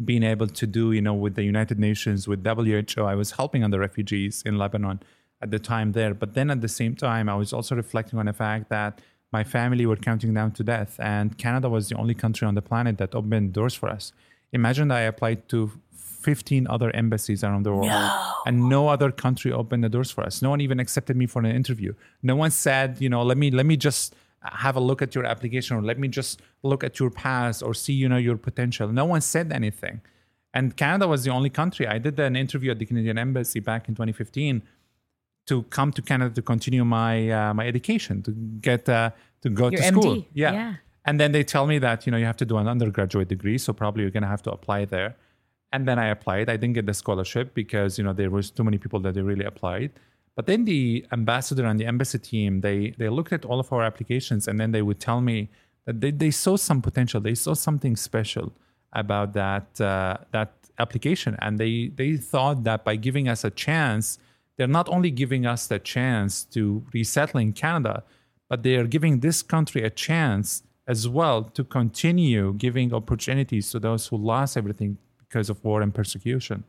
[0.05, 3.03] being able to do, you know, with the United Nations, with WHO.
[3.03, 5.01] I was helping on the refugees in Lebanon
[5.43, 6.15] at the time there.
[6.15, 9.01] But then at the same time, I was also reflecting on the fact that
[9.33, 12.63] my family were counting down to death, and Canada was the only country on the
[12.63, 14.13] planet that opened doors for us.
[14.53, 18.33] Imagine that I applied to 15 other embassies around the world, no.
[18.47, 20.43] and no other country opened the doors for us.
[20.43, 21.95] No one even accepted me for an interview.
[22.23, 25.25] No one said, you know, let me let me just have a look at your
[25.25, 28.89] application or let me just look at your past or see you know your potential.
[28.89, 30.01] No one said anything.
[30.53, 31.87] And canada was the only country.
[31.87, 34.63] I did an interview at the canadian embassy back in 2015
[35.47, 39.11] to come to canada to continue my uh, my education to get uh,
[39.43, 40.17] to go your to school.
[40.17, 40.27] MD.
[40.33, 40.53] yeah.
[40.53, 40.75] yeah.
[41.07, 43.59] And then they tell me that you know you have to do an undergraduate degree
[43.59, 45.17] so probably you're going to have to apply there.
[45.73, 46.51] And then i applied.
[46.51, 49.23] I didn't get the scholarship because you know there was too many people that they
[49.23, 49.93] really applied
[50.41, 53.83] but then the ambassador and the embassy team, they they looked at all of our
[53.83, 55.51] applications and then they would tell me
[55.85, 58.51] that they, they saw some potential, they saw something special
[58.95, 64.19] about that uh, that application, and they they thought that by giving us a chance,
[64.57, 68.03] they're not only giving us the chance to resettle in Canada,
[68.49, 73.79] but they are giving this country a chance as well to continue giving opportunities to
[73.79, 76.65] those who lost everything because of war and persecution.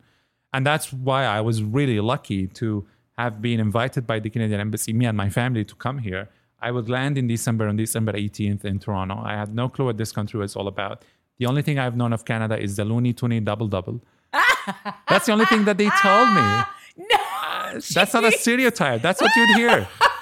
[0.52, 2.86] And that's why I was really lucky to
[3.18, 6.28] have been invited by the Canadian Embassy, me and my family, to come here.
[6.60, 9.20] I would land in December on December 18th in Toronto.
[9.22, 11.04] I had no clue what this country was all about.
[11.38, 14.00] The only thing I've known of Canada is the Loonie Toonie double double.
[15.08, 16.62] That's the only thing that they told me.
[16.94, 19.00] No, that's not a stereotype.
[19.00, 19.88] That's what you'd hear.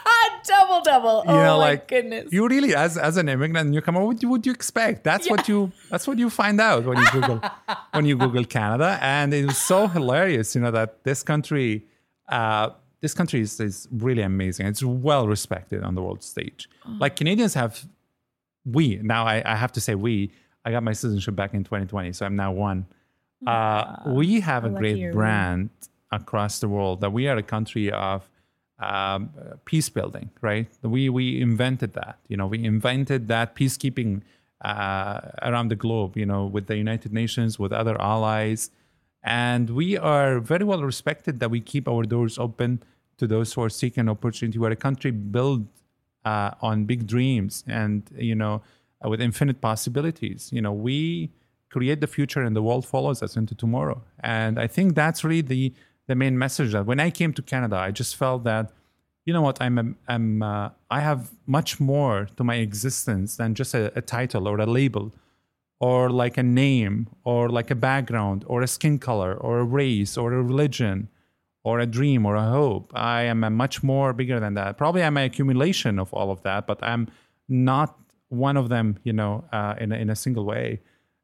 [0.51, 1.23] double double.
[1.27, 2.33] You oh know, my like goodness.
[2.33, 5.05] you really, as as an immigrant and newcomer, what would you expect?
[5.05, 5.33] That's yeah.
[5.33, 7.41] what you that's what you find out when you Google
[7.93, 10.55] when you Google Canada, and it was so hilarious.
[10.55, 11.87] You know that this country
[12.31, 14.67] uh, this country is, is really amazing.
[14.67, 16.69] It's well respected on the world stage.
[16.87, 16.97] Oh.
[16.99, 17.87] Like Canadians have,
[18.65, 20.33] we now I, I, have to say we.
[20.65, 22.87] I got my citizenship back in 2020, so I'm now one.
[23.47, 25.71] Uh, we have a great brand
[26.13, 28.29] across the world that we are a country of
[28.79, 29.31] um,
[29.65, 30.69] peace building, right?
[30.83, 32.19] We we invented that.
[32.29, 34.23] You know, we invented that peacekeeping
[34.63, 38.71] uh, around the globe, you know, with the United Nations, with other allies.
[39.23, 42.83] And we are very well respected that we keep our doors open
[43.19, 44.59] to those who are seeking opportunity.
[44.59, 45.63] We're a country built
[46.25, 48.63] uh, on big dreams and, you know,
[49.05, 50.51] uh, with infinite possibilities.
[50.53, 51.31] You know, we
[51.69, 54.03] create the future and the world follows us into tomorrow.
[54.21, 55.75] And I think that's really the,
[56.07, 58.73] the main message that when I came to Canada, I just felt that
[59.27, 63.75] you know what i'm i'm uh, i have much more to my existence than just
[63.75, 65.13] a, a, title or a label
[65.81, 70.17] or like a name or like a background or a skin color or a race
[70.17, 71.09] or a religion
[71.65, 72.93] or a dream or a hope.
[72.95, 74.77] I am a much more bigger than that.
[74.77, 77.09] Probably i'm an accumulation of all of that but i'm
[77.49, 80.81] not one of them you know uh, in, a, in a single way.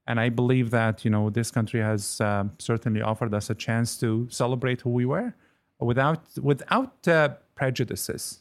[0.09, 3.99] And i believe that you know this country has uh, certainly offered us a chance
[3.99, 5.35] to celebrate who we were
[5.79, 8.41] without without uh, prejudices.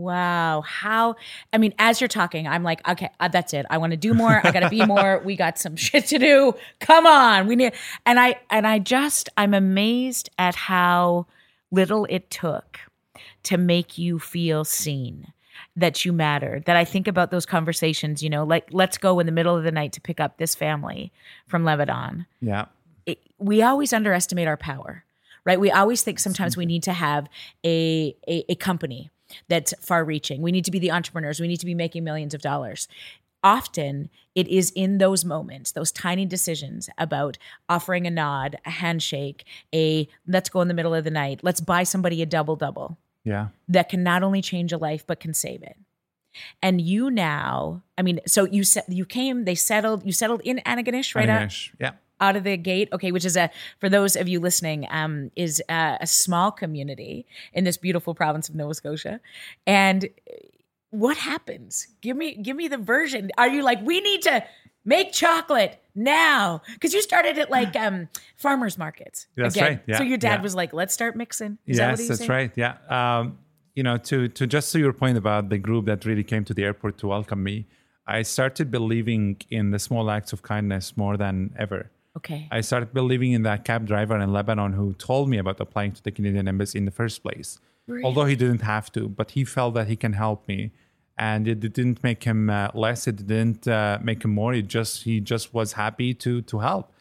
[0.00, 0.62] Wow.
[0.62, 1.16] How,
[1.52, 3.66] I mean, as you're talking, I'm like, okay, uh, that's it.
[3.68, 4.40] I want to do more.
[4.42, 5.20] I got to be more.
[5.24, 6.54] We got some shit to do.
[6.80, 7.46] Come on.
[7.46, 7.74] We need,
[8.06, 11.26] and I, and I just, I'm amazed at how
[11.70, 12.80] little it took
[13.42, 15.32] to make you feel seen
[15.76, 19.26] that you matter that i think about those conversations you know like let's go in
[19.26, 21.12] the middle of the night to pick up this family
[21.46, 22.64] from lebanon yeah
[23.06, 25.04] it, we always underestimate our power
[25.44, 25.60] right?
[25.60, 27.28] We always think sometimes we need to have
[27.64, 29.10] a, a, a company
[29.48, 30.42] that's far reaching.
[30.42, 31.40] We need to be the entrepreneurs.
[31.40, 32.88] We need to be making millions of dollars.
[33.42, 39.44] Often it is in those moments, those tiny decisions about offering a nod, a handshake,
[39.74, 42.98] a let's go in the middle of the night, let's buy somebody a double double.
[43.24, 43.48] Yeah.
[43.68, 45.76] That can not only change a life but can save it.
[46.62, 50.58] And you now, I mean, so you said you came, they settled, you settled in
[50.66, 51.28] Antigonish, right?
[51.28, 52.88] Antigonish, yeah out of the gate.
[52.92, 57.26] Okay which is a for those of you listening um is a, a small community
[57.52, 59.20] in this beautiful province of nova scotia.
[59.66, 60.08] And
[60.90, 61.88] what happens?
[62.00, 63.30] Give me give me the version.
[63.38, 64.44] Are you like we need to
[64.84, 66.62] make chocolate now?
[66.74, 69.68] Because you started at like um farmers markets that's again.
[69.68, 69.82] right.
[69.86, 70.42] Yeah, so your dad yeah.
[70.42, 71.58] was like let's start mixing.
[71.66, 72.30] Is yes that that's saying?
[72.30, 72.52] right.
[72.56, 72.76] Yeah.
[72.88, 73.38] Um
[73.74, 76.54] you know to to just to your point about the group that really came to
[76.54, 77.66] the airport to welcome me
[78.06, 82.48] i started believing in the small acts of kindness more than ever Okay.
[82.50, 86.02] I started believing in that cab driver in Lebanon who told me about applying to
[86.02, 87.58] the Canadian embassy in the first place.
[87.86, 88.04] Really?
[88.04, 90.72] Although he didn't have to, but he felt that he can help me,
[91.18, 93.06] and it didn't make him uh, less.
[93.06, 94.54] It didn't uh, make him more.
[94.54, 96.92] It just he just was happy to to help,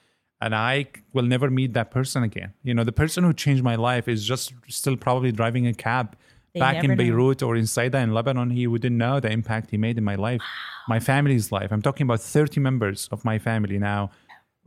[0.42, 2.54] and I will never meet that person again.
[2.64, 6.16] You know, the person who changed my life is just still probably driving a cab.
[6.54, 9.78] They back in Beirut or in Saida in Lebanon, he wouldn't know the impact he
[9.78, 10.96] made in my life, wow.
[10.96, 11.72] my family's life.
[11.72, 14.10] I'm talking about 30 members of my family now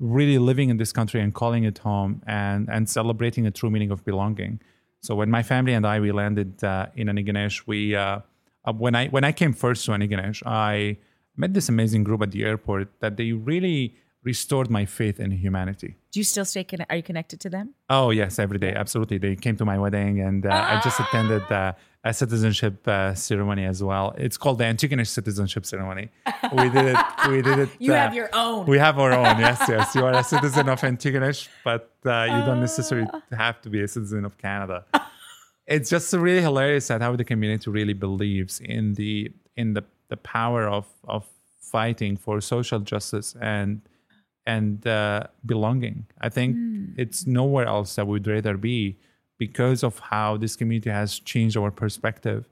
[0.02, 3.92] really living in this country and calling it home and and celebrating a true meaning
[3.92, 4.60] of belonging.
[5.00, 8.18] So when my family and I we landed uh, in Antigonish, we uh,
[8.64, 10.98] uh, when I when I came first to Antigonish, I
[11.36, 15.96] met this amazing group at the airport that they really restored my faith in humanity.
[16.12, 16.64] Do you still stay?
[16.64, 17.74] Con- are you connected to them?
[17.90, 19.18] Oh yes, every day, absolutely.
[19.18, 20.78] They came to my wedding, and uh, ah!
[20.78, 21.72] I just attended uh,
[22.04, 24.14] a citizenship uh, ceremony as well.
[24.18, 26.10] It's called the Antigonish citizenship ceremony.
[26.52, 26.96] We did it.
[27.28, 27.68] We did it.
[27.78, 28.66] you have uh, your own.
[28.66, 29.38] We have our own.
[29.38, 29.94] Yes, yes.
[29.94, 33.88] You are a citizen of Antigonish, but uh, you don't necessarily have to be a
[33.88, 34.84] citizen of Canada.
[35.66, 40.16] it's just really hilarious at how the community really believes in the in the the
[40.16, 41.24] power of of
[41.60, 43.80] fighting for social justice and
[44.46, 46.06] and uh, belonging.
[46.20, 46.94] I think mm.
[46.96, 48.98] it's nowhere else that we'd rather be
[49.38, 52.48] because of how this community has changed our perspective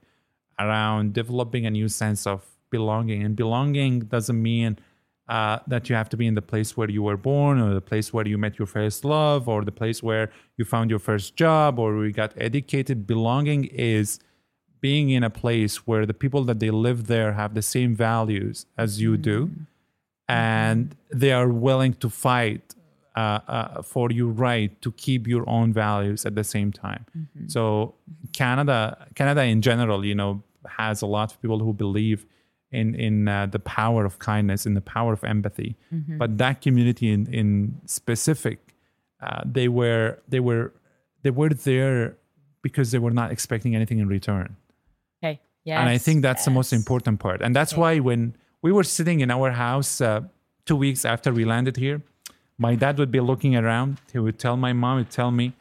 [0.59, 3.23] around developing a new sense of belonging.
[3.23, 4.77] And belonging doesn't mean
[5.27, 7.81] uh, that you have to be in the place where you were born or the
[7.81, 11.35] place where you met your first love or the place where you found your first
[11.35, 13.07] job or we got educated.
[13.07, 14.19] Belonging is
[14.81, 18.65] being in a place where the people that they live there have the same values
[18.77, 19.65] as you do mm
[20.31, 22.75] and they are willing to fight
[23.15, 27.05] uh, uh, for your right to keep your own values at the same time.
[27.17, 27.47] Mm-hmm.
[27.47, 27.95] So
[28.31, 32.25] Canada, Canada in general, you know, has a lot of people who believe
[32.71, 35.75] in in uh, the power of kindness, in the power of empathy.
[35.93, 36.17] Mm-hmm.
[36.17, 38.59] But that community in in specific,
[39.21, 40.73] uh, they were they were
[41.23, 42.15] they were there
[42.61, 44.55] because they were not expecting anything in return.
[45.21, 45.41] Okay.
[45.65, 45.81] Yeah.
[45.81, 46.45] And I think that's yes.
[46.45, 47.41] the most important part.
[47.41, 47.81] And that's okay.
[47.81, 50.21] why when we were sitting in our house uh,
[50.65, 52.01] two weeks after we landed here.
[52.57, 53.99] My dad would be looking around.
[54.11, 55.53] He would tell my mom, he'd tell me,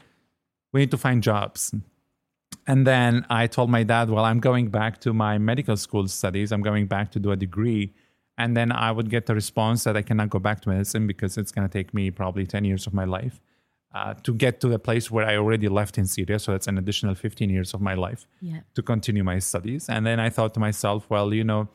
[0.73, 1.75] we need to find jobs.
[2.67, 6.53] And then I told my dad, well, I'm going back to my medical school studies.
[6.53, 7.93] I'm going back to do a degree.
[8.37, 11.39] And then I would get the response that I cannot go back to medicine because
[11.39, 13.41] it's going to take me probably 10 years of my life
[13.95, 16.39] uh, to get to the place where I already left in Syria.
[16.39, 18.61] So that's an additional 15 years of my life yeah.
[18.75, 19.89] to continue my studies.
[19.89, 21.69] And then I thought to myself, well, you know,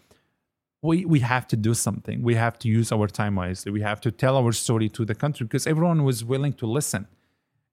[0.86, 2.22] we we have to do something.
[2.22, 3.72] We have to use our time wisely.
[3.72, 7.08] We have to tell our story to the country because everyone was willing to listen,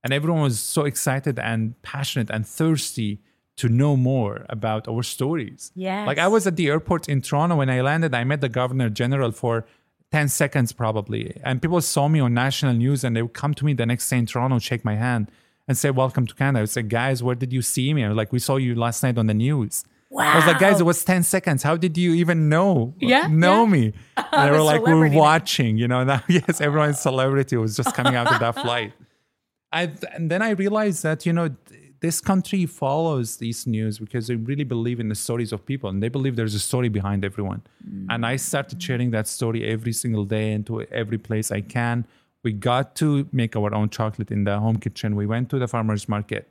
[0.03, 3.21] and everyone was so excited and passionate and thirsty
[3.57, 5.73] to know more about our stories.
[5.75, 6.05] Yeah.
[6.07, 8.15] Like I was at the airport in Toronto when I landed.
[8.15, 9.67] I met the governor general for
[10.11, 11.39] 10 seconds probably.
[11.45, 14.09] And people saw me on national news and they would come to me the next
[14.09, 15.31] day in Toronto, shake my hand
[15.69, 16.59] and say, Welcome to Canada.
[16.59, 18.05] I would say, Guys, where did you see me?
[18.05, 19.85] I was like, We saw you last night on the news.
[20.19, 21.63] I was like, guys, it was 10 seconds.
[21.63, 22.95] How did you even know?
[22.99, 23.71] Yeah, Know yeah.
[23.71, 23.93] me.
[24.33, 26.05] And they were like, we're watching, you know.
[26.05, 28.93] Now, yes, everyone's celebrity was just coming out of that flight.
[29.73, 34.27] I, and then I realized that, you know, th- this country follows these news because
[34.27, 37.25] they really believe in the stories of people and they believe there's a story behind
[37.25, 37.63] everyone.
[38.11, 42.05] And I started sharing that story every single day into every place I can.
[42.43, 45.15] We got to make our own chocolate in the home kitchen.
[45.15, 46.49] We went to the farmer's market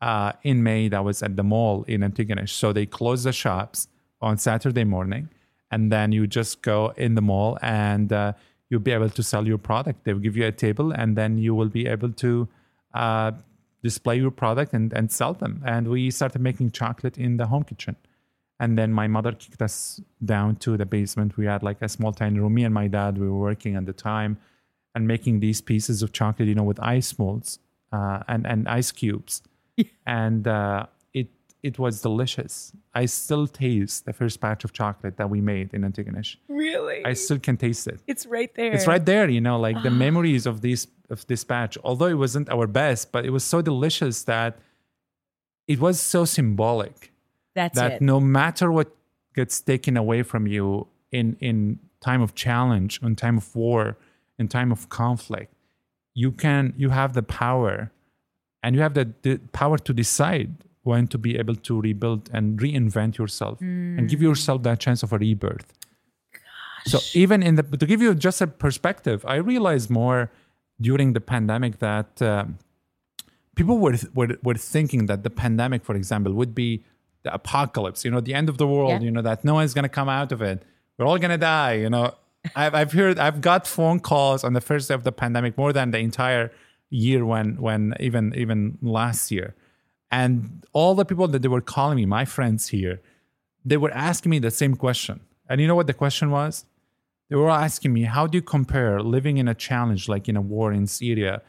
[0.00, 0.88] uh, in May.
[0.88, 2.50] That was at the mall in Antigonish.
[2.50, 3.88] So they closed the shops
[4.20, 5.28] on Saturday morning.
[5.70, 8.32] And then you just go in the mall and uh,
[8.68, 10.04] you'll be able to sell your product.
[10.04, 12.48] They'll give you a table and then you will be able to
[12.92, 13.32] uh,
[13.82, 15.62] display your product and, and sell them.
[15.64, 17.96] And we started making chocolate in the home kitchen.
[18.58, 21.36] And then my mother kicked us down to the basement.
[21.36, 22.54] We had like a small tiny room.
[22.54, 24.38] Me and my dad, we were working at the time
[24.94, 27.58] and making these pieces of chocolate, you know, with ice molds
[27.92, 29.42] uh, and, and ice cubes.
[30.06, 31.28] and uh, it
[31.62, 32.72] it was delicious.
[32.94, 36.36] I still taste the first batch of chocolate that we made in Antigonish.
[36.48, 37.04] Really?
[37.04, 38.00] I still can taste it.
[38.06, 38.72] it's right there.
[38.72, 41.76] It's right there, you know, like the memories of this of this batch.
[41.84, 44.58] Although it wasn't our best, but it was so delicious that
[45.66, 47.12] it was so symbolic
[47.54, 48.02] That's that it.
[48.02, 48.88] no matter what
[49.34, 53.96] gets taken away from you in in time of challenge, in time of war,
[54.38, 55.54] in time of conflict,
[56.14, 57.92] you can you have the power
[58.62, 62.58] and you have the, the power to decide when to be able to rebuild and
[62.58, 65.72] reinvent yourself and give yourself that chance of a rebirth.
[66.86, 70.30] So even in the to give you just a perspective, I realized more
[70.80, 72.58] during the pandemic that um,
[73.54, 76.82] people were, were were thinking that the pandemic, for example, would be
[77.22, 78.04] the apocalypse.
[78.04, 78.92] You know, the end of the world.
[78.92, 79.00] Yeah.
[79.00, 80.62] You know that no one's gonna come out of it.
[80.96, 81.74] We're all gonna die.
[81.74, 82.14] You know,
[82.56, 85.72] I've I've heard I've got phone calls on the first day of the pandemic more
[85.72, 86.50] than the entire
[86.90, 89.54] year when when even even last year,
[90.10, 93.00] and all the people that they were calling me, my friends here,
[93.64, 95.20] they were asking me the same question.
[95.48, 96.64] And you know what the question was?
[97.28, 100.40] They were asking me, how do you compare living in a challenge like in a
[100.40, 101.42] war in Syria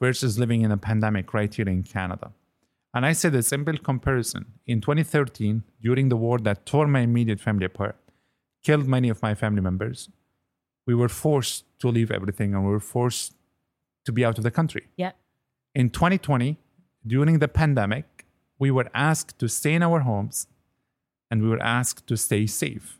[0.00, 2.32] versus living in a pandemic right here in Canada?
[2.92, 4.46] And I said a simple comparison.
[4.66, 7.96] In 2013, during the war that tore my immediate family apart,
[8.64, 10.08] killed many of my family members,
[10.86, 13.34] we were forced to leave everything and we were forced
[14.04, 14.84] to be out of the country.
[14.96, 15.12] yeah.
[15.74, 16.56] In 2020,
[17.06, 18.24] during the pandemic,
[18.58, 20.46] we were asked to stay in our homes
[21.30, 22.98] and we were asked to stay safe.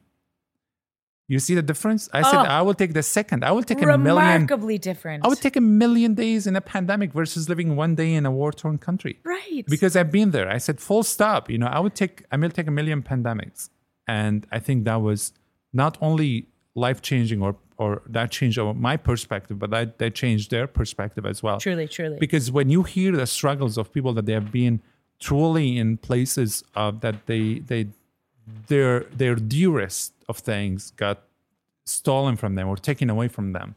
[1.31, 2.09] You see the difference?
[2.13, 2.57] I said, Oh.
[2.59, 3.45] I will take the second.
[3.45, 4.07] I will take a million.
[4.07, 5.25] Remarkably different.
[5.25, 8.31] I would take a million days in a pandemic versus living one day in a
[8.31, 9.19] war torn country.
[9.25, 9.65] right.
[9.69, 10.49] Because I've been there.
[10.49, 11.51] I said, full stop.
[11.51, 13.69] You know, I would take, I will take a million pandemics.
[14.07, 15.33] And I think that was
[15.73, 20.66] not only life changing or, or that changed my perspective, but that, that changed their
[20.66, 22.18] perspective as well truly, truly.
[22.18, 24.83] because when you hear the struggles of people that they have been
[25.20, 27.87] truly in places uh, that they they
[28.66, 31.22] their their dearest of things got
[31.85, 33.74] stolen from them or taken away from them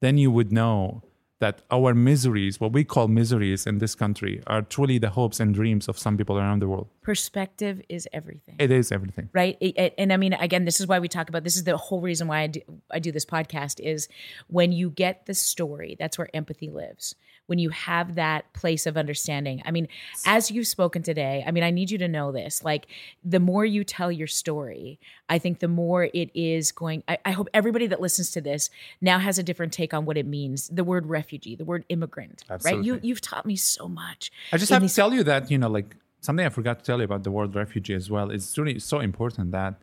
[0.00, 1.02] then you would know
[1.40, 5.54] that our miseries what we call miseries in this country are truly the hopes and
[5.54, 6.88] dreams of some people around the world.
[7.02, 8.56] Perspective is everything.
[8.58, 9.28] it is everything.
[9.32, 9.56] Right?
[9.60, 11.76] It- it- and i mean again this is why we talk about this is the
[11.76, 12.60] whole reason why I do,
[12.90, 14.08] I do this podcast is
[14.48, 17.14] when you get the story that's where empathy lives
[17.50, 19.86] when you have that place of understanding i mean
[20.24, 22.86] as you've spoken today i mean i need you to know this like
[23.24, 24.98] the more you tell your story
[25.28, 28.70] i think the more it is going i, I hope everybody that listens to this
[29.00, 32.44] now has a different take on what it means the word refugee the word immigrant
[32.48, 35.58] right You you've taught me so much I just have to tell you that, you
[35.58, 38.30] know, like something I forgot to tell you about the word refugee as well.
[38.30, 39.74] It's really so important that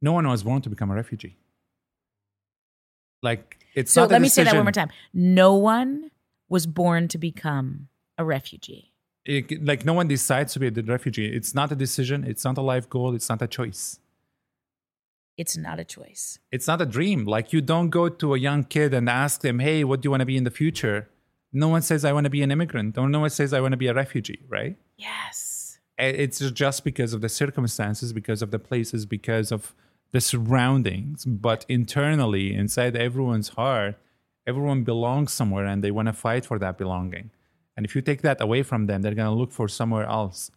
[0.00, 1.36] no one was born to become a refugee.
[3.22, 4.90] Like it's So not a let me say that one more time.
[5.12, 6.10] No one
[6.54, 7.88] was born to become
[8.18, 8.84] a refugee.
[9.24, 11.28] it- like no one decides to be a refugee.
[11.38, 12.18] It's not a decision.
[12.30, 13.10] It's not a life goal.
[13.18, 13.82] It's not a choice.
[15.42, 16.24] It's not a choice.
[16.50, 17.20] It's not a dream.
[17.24, 20.10] Like you don't go to a young kid and ask them, "Hey, what do you
[20.14, 20.98] want to be in the future?"
[21.64, 23.82] No one says, "I want to be an immigrant." No one says, "I want to
[23.84, 24.74] be a refugee." Right?
[25.08, 25.78] Yes.
[25.98, 29.74] It's just because of the circumstances, because of the places, because of
[30.14, 31.24] the surroundings.
[31.48, 33.94] But internally, inside everyone's heart,
[34.46, 37.30] everyone belongs somewhere and they want to fight for that belonging.
[37.76, 40.50] And if you take that away from them, they're going to look for somewhere else.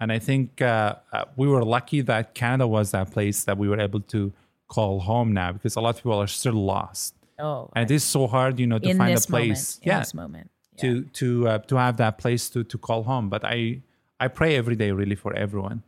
[0.00, 3.68] And I think uh, uh, we were lucky that Canada was that place that we
[3.68, 4.32] were able to
[4.68, 7.14] call home now because a lot of people are still lost.
[7.38, 9.78] Oh, And it is so hard, you know, to in find a moment, place.
[9.78, 9.98] in yeah.
[10.00, 10.50] this moment.
[10.78, 13.28] To to uh, to have that place to to call home.
[13.28, 13.82] But I
[14.18, 15.82] I pray every day really for everyone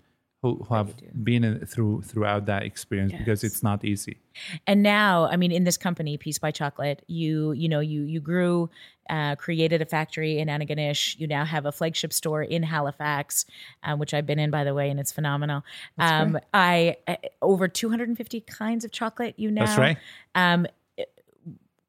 [0.44, 4.18] who, who have been in, through throughout that experience because it's not easy.
[4.66, 8.20] and now i mean in this company peace by chocolate you you know you you
[8.20, 8.68] grew
[9.08, 13.46] uh, created a factory in antigonish you now have a flagship store in halifax
[13.84, 15.62] um, which i've been in by the way and it's phenomenal.
[15.98, 19.98] Um, i uh, over 250 kinds of chocolate you now That's right.
[20.34, 20.66] um,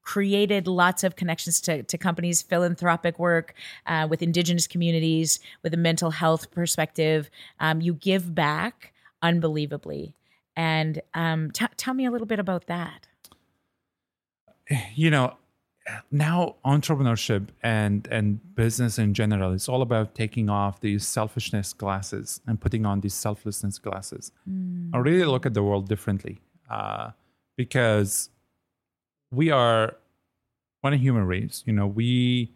[0.06, 3.54] created lots of connections to, to companies, philanthropic work
[3.86, 7.28] uh, with indigenous communities, with a mental health perspective.
[7.60, 10.14] Um, you give back unbelievably.
[10.56, 13.08] And um, t- tell me a little bit about that.
[14.94, 15.36] you know
[16.10, 22.40] now entrepreneurship and and business in general is all about taking off these selfishness glasses
[22.46, 24.32] and putting on these selflessness glasses
[24.92, 27.10] i really look at the world differently uh,
[27.56, 28.30] because
[29.30, 29.96] we are
[30.80, 32.50] one human race you know we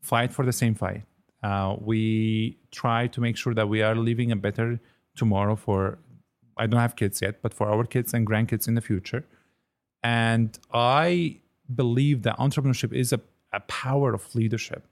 [0.00, 1.02] fight for the same fight
[1.42, 4.80] uh, we try to make sure that we are living a better
[5.16, 5.98] tomorrow for
[6.56, 9.24] i don't have kids yet but for our kids and grandkids in the future
[10.02, 11.36] and I
[11.72, 13.20] believe that entrepreneurship is a,
[13.52, 14.84] a power of leadership.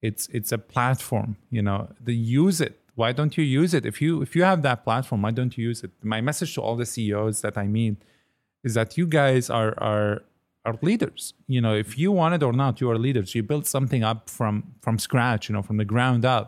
[0.00, 1.88] It's it's a platform, you know.
[2.00, 2.80] The use it.
[2.94, 3.84] Why don't you use it?
[3.84, 5.90] If you if you have that platform, why don't you use it?
[6.02, 7.96] My message to all the CEOs that I meet
[8.64, 10.22] is that you guys are are
[10.68, 11.34] are leaders.
[11.46, 13.34] You know, if you want it or not, you are leaders.
[13.34, 14.54] You built something up from
[14.84, 16.46] from scratch, you know, from the ground up.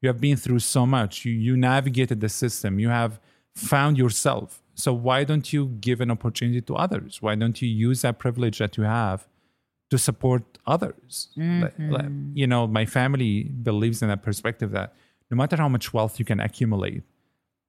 [0.00, 1.24] You have been through so much.
[1.24, 2.78] You you navigated the system.
[2.78, 3.12] You have
[3.54, 4.62] found yourself.
[4.74, 7.20] So why don't you give an opportunity to others?
[7.20, 9.28] Why don't you use that privilege that you have
[9.90, 11.28] to support others?
[11.36, 12.32] Like, mm-hmm.
[12.34, 14.94] you know, my family believes in that perspective that
[15.30, 17.02] no matter how much wealth you can accumulate,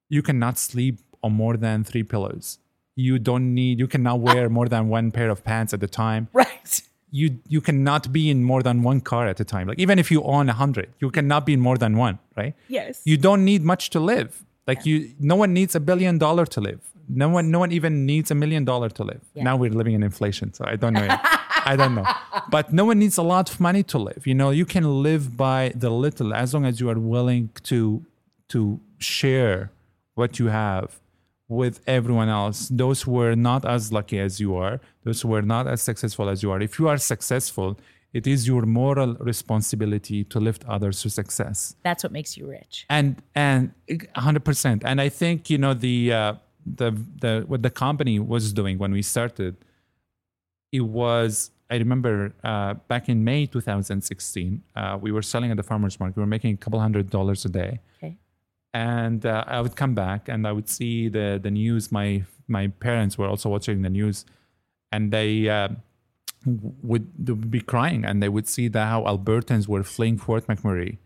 [0.10, 2.60] you cannot sleep on more than three pillows.
[2.96, 3.80] You don't need.
[3.80, 4.34] You cannot ah.
[4.34, 6.82] wear more than one pair of pants at a time Right.
[7.12, 9.68] you you cannot be in more than one car at a time.
[9.68, 12.54] Like even if you own a hundred, you cannot be in more than one, right?
[12.68, 13.02] Yes.
[13.06, 14.44] You don't need much to live.
[14.68, 16.80] Like you, no one needs a billion dollar to live.
[17.10, 19.22] No one, no one even needs a million dollar to live.
[19.36, 21.08] Now we're living in inflation, so I don't know.
[21.66, 22.06] I don't know,
[22.50, 24.26] but no one needs a lot of money to live.
[24.26, 28.06] You know, you can live by the little as long as you are willing to
[28.50, 29.72] to share
[30.16, 31.00] what you have
[31.62, 32.58] with everyone else.
[32.84, 34.76] Those who are not as lucky as you are,
[35.06, 36.60] those who are not as successful as you are.
[36.70, 37.70] If you are successful,
[38.14, 42.86] it is your moral responsibility to lift others to success That's what makes you rich.
[42.98, 46.34] and and 100% and i think you know the uh,
[46.82, 46.90] the
[47.24, 49.54] the what the company was doing when we started
[50.72, 55.64] it was i remember uh, back in may 2016 uh, we were selling at the
[55.72, 58.16] farmers market we were making a couple hundred dollars a day Okay.
[58.74, 62.68] And uh, i would come back and i would see the the news my my
[62.68, 64.26] parents were also watching the news
[64.92, 65.70] and they uh,
[66.46, 70.46] would, they would be crying and they would see that how albertans were fleeing fort
[70.48, 70.98] mcmurray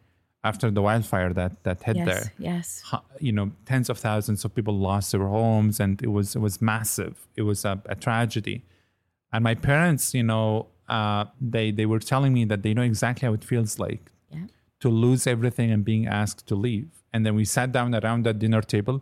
[0.44, 2.06] after the wildfire that that hit Yes.
[2.08, 2.84] there Yes.
[3.20, 6.62] you know tens of thousands of people lost their homes and it was it was
[6.62, 8.64] massive it was a, a tragedy
[9.32, 13.26] and my parents you know uh, they they were telling me that they know exactly
[13.28, 14.46] how it feels like Yeah.
[14.80, 18.40] to lose everything and being asked to leave and then we sat down around that
[18.44, 19.02] dinner table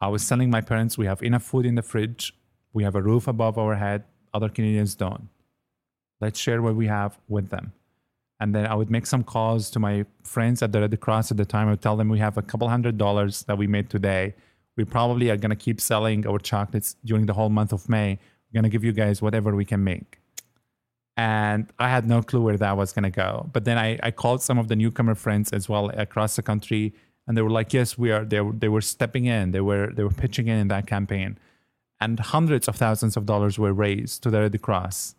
[0.00, 2.32] i was telling my parents we have enough food in the fridge
[2.78, 4.04] we have a roof above our head
[4.38, 5.28] other canadians don't
[6.20, 7.72] let's share what we have with them
[8.40, 11.36] and then I would make some calls to my friends at the Red Cross at
[11.36, 11.68] the time.
[11.68, 14.34] I would tell them we have a couple hundred dollars that we made today.
[14.76, 18.18] We probably are going to keep selling our chocolates during the whole month of May.
[18.48, 20.18] We're going to give you guys whatever we can make.
[21.18, 23.50] And I had no clue where that was going to go.
[23.52, 26.94] But then I, I called some of the newcomer friends as well across the country,
[27.26, 29.52] and they were like, "Yes, we are." They were, they were stepping in.
[29.52, 31.38] They were they were pitching in in that campaign,
[32.00, 35.14] and hundreds of thousands of dollars were raised to the Red Cross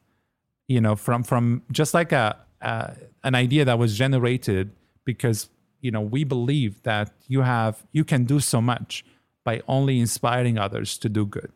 [0.72, 2.92] you know from from just like a uh,
[3.24, 4.72] an idea that was generated
[5.04, 5.50] because
[5.82, 9.04] you know we believe that you have you can do so much
[9.44, 11.52] by only inspiring others to do good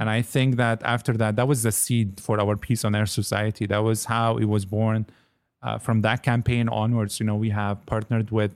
[0.00, 3.14] and i think that after that that was the seed for our peace on earth
[3.22, 5.06] society that was how it was born
[5.62, 8.52] uh, from that campaign onwards you know we have partnered with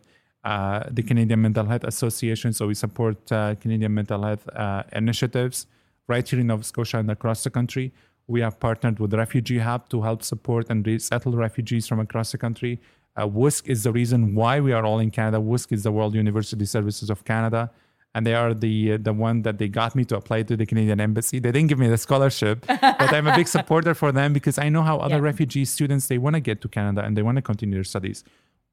[0.51, 5.57] uh, the canadian mental health association so we support uh, canadian mental health uh, initiatives
[6.13, 7.87] right here in nova scotia and across the country
[8.35, 12.39] we have partnered with Refugee Hub to help support and resettle refugees from across the
[12.47, 12.73] country.
[13.17, 15.39] Uh, WUSC is the reason why we are all in Canada.
[15.39, 17.63] WUSC is the World University Services of Canada,
[18.15, 21.01] and they are the the one that they got me to apply to the Canadian
[21.09, 21.37] Embassy.
[21.45, 22.57] They didn't give me the scholarship,
[23.01, 25.31] but I'm a big supporter for them because I know how other Yeah.
[25.33, 28.19] refugee students they want to get to Canada and they want to continue their studies.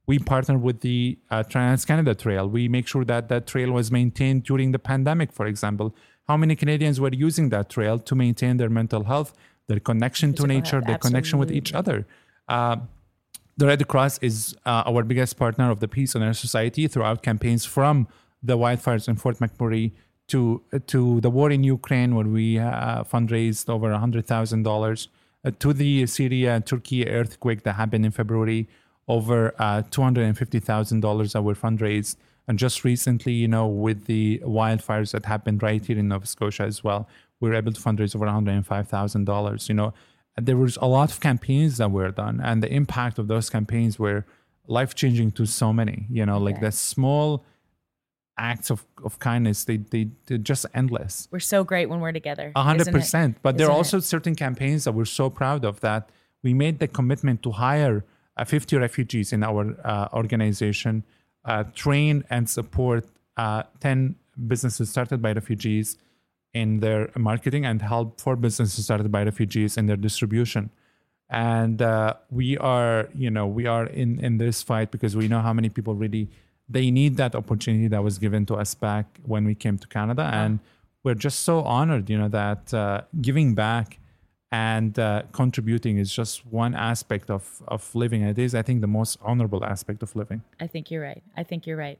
[0.05, 2.47] We partner with the uh, Trans Canada Trail.
[2.47, 5.95] We make sure that that trail was maintained during the pandemic, for example,
[6.27, 9.33] how many Canadians were using that trail to maintain their mental health,
[9.67, 12.05] their connection to nature, health, their connection with each other.
[12.47, 12.77] Uh,
[13.55, 17.21] the Red Cross is uh, our biggest partner of the Peace on Earth Society throughout
[17.23, 18.07] campaigns from
[18.41, 19.91] the wildfires in Fort McMurray
[20.27, 25.09] to to the war in Ukraine, where we uh, fundraised over hundred thousand uh, dollars,
[25.59, 28.67] to the Syria Turkey earthquake that happened in February,
[29.07, 32.15] over uh, two hundred and fifty thousand dollars that were fundraised,
[32.47, 36.63] and just recently, you know, with the wildfires that happened right here in Nova Scotia
[36.63, 37.07] as well,
[37.39, 39.67] we were able to fundraise over one hundred and five thousand dollars.
[39.69, 39.93] You know,
[40.41, 43.99] there was a lot of campaigns that were done, and the impact of those campaigns
[43.99, 44.25] were
[44.67, 46.05] life changing to so many.
[46.09, 46.65] You know, like Okay.
[46.67, 47.43] the small
[48.37, 52.51] acts of, of kindness they, they they're just endless We're so great when we're together.
[52.55, 54.01] a hundred isn't but there are also it?
[54.01, 56.09] certain campaigns that we're so proud of that
[56.41, 58.03] we made the commitment to hire
[58.45, 61.03] 50 refugees in our uh, organization
[61.45, 63.05] uh, train and support
[63.37, 64.15] uh, 10
[64.47, 65.97] businesses started by refugees
[66.53, 70.69] in their marketing and help four businesses started by refugees in their distribution.
[71.29, 75.41] And uh, we are you know we are in in this fight because we know
[75.41, 76.29] how many people really
[76.69, 80.29] they need that opportunity that was given to us back when we came to canada.
[80.31, 80.59] And
[81.03, 83.99] we're just so honored you know that uh, giving back
[84.53, 88.93] and uh, contributing is just one aspect of of living it is i think the
[88.99, 91.23] most honorable aspect of living I think you're right.
[91.35, 91.99] I think you're right.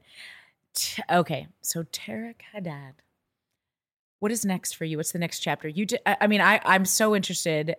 [0.74, 2.94] T- okay, so Tareq Hadhad,
[4.20, 4.96] what is next for you?
[4.98, 5.68] What's the next chapter?
[5.68, 7.74] You, d- I I mean, I I'm so interested.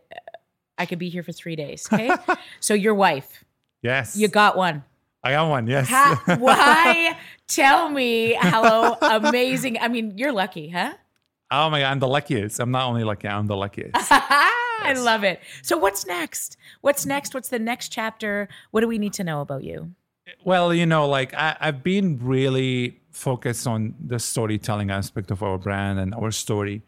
[0.77, 1.87] I could be here for three days.
[1.93, 2.09] Okay,
[2.59, 3.45] so your wife,
[3.81, 4.83] yes you got one.
[5.23, 5.87] i got one yes
[6.47, 7.17] why?
[7.47, 9.73] Tell me how amazing.
[9.79, 10.93] I mean, you're lucky, huh?
[11.51, 13.93] oh my god i'm the luckiest i'm not only lucky i'm the luckiest
[14.81, 15.39] I love it.
[15.61, 16.57] So what's next?
[16.81, 17.33] What's next?
[17.33, 18.47] What's the next chapter?
[18.71, 19.91] What do we need to know about you?
[20.43, 25.57] Well, you know, like I, I've been really focused on the storytelling aspect of our
[25.57, 26.81] brand and our story.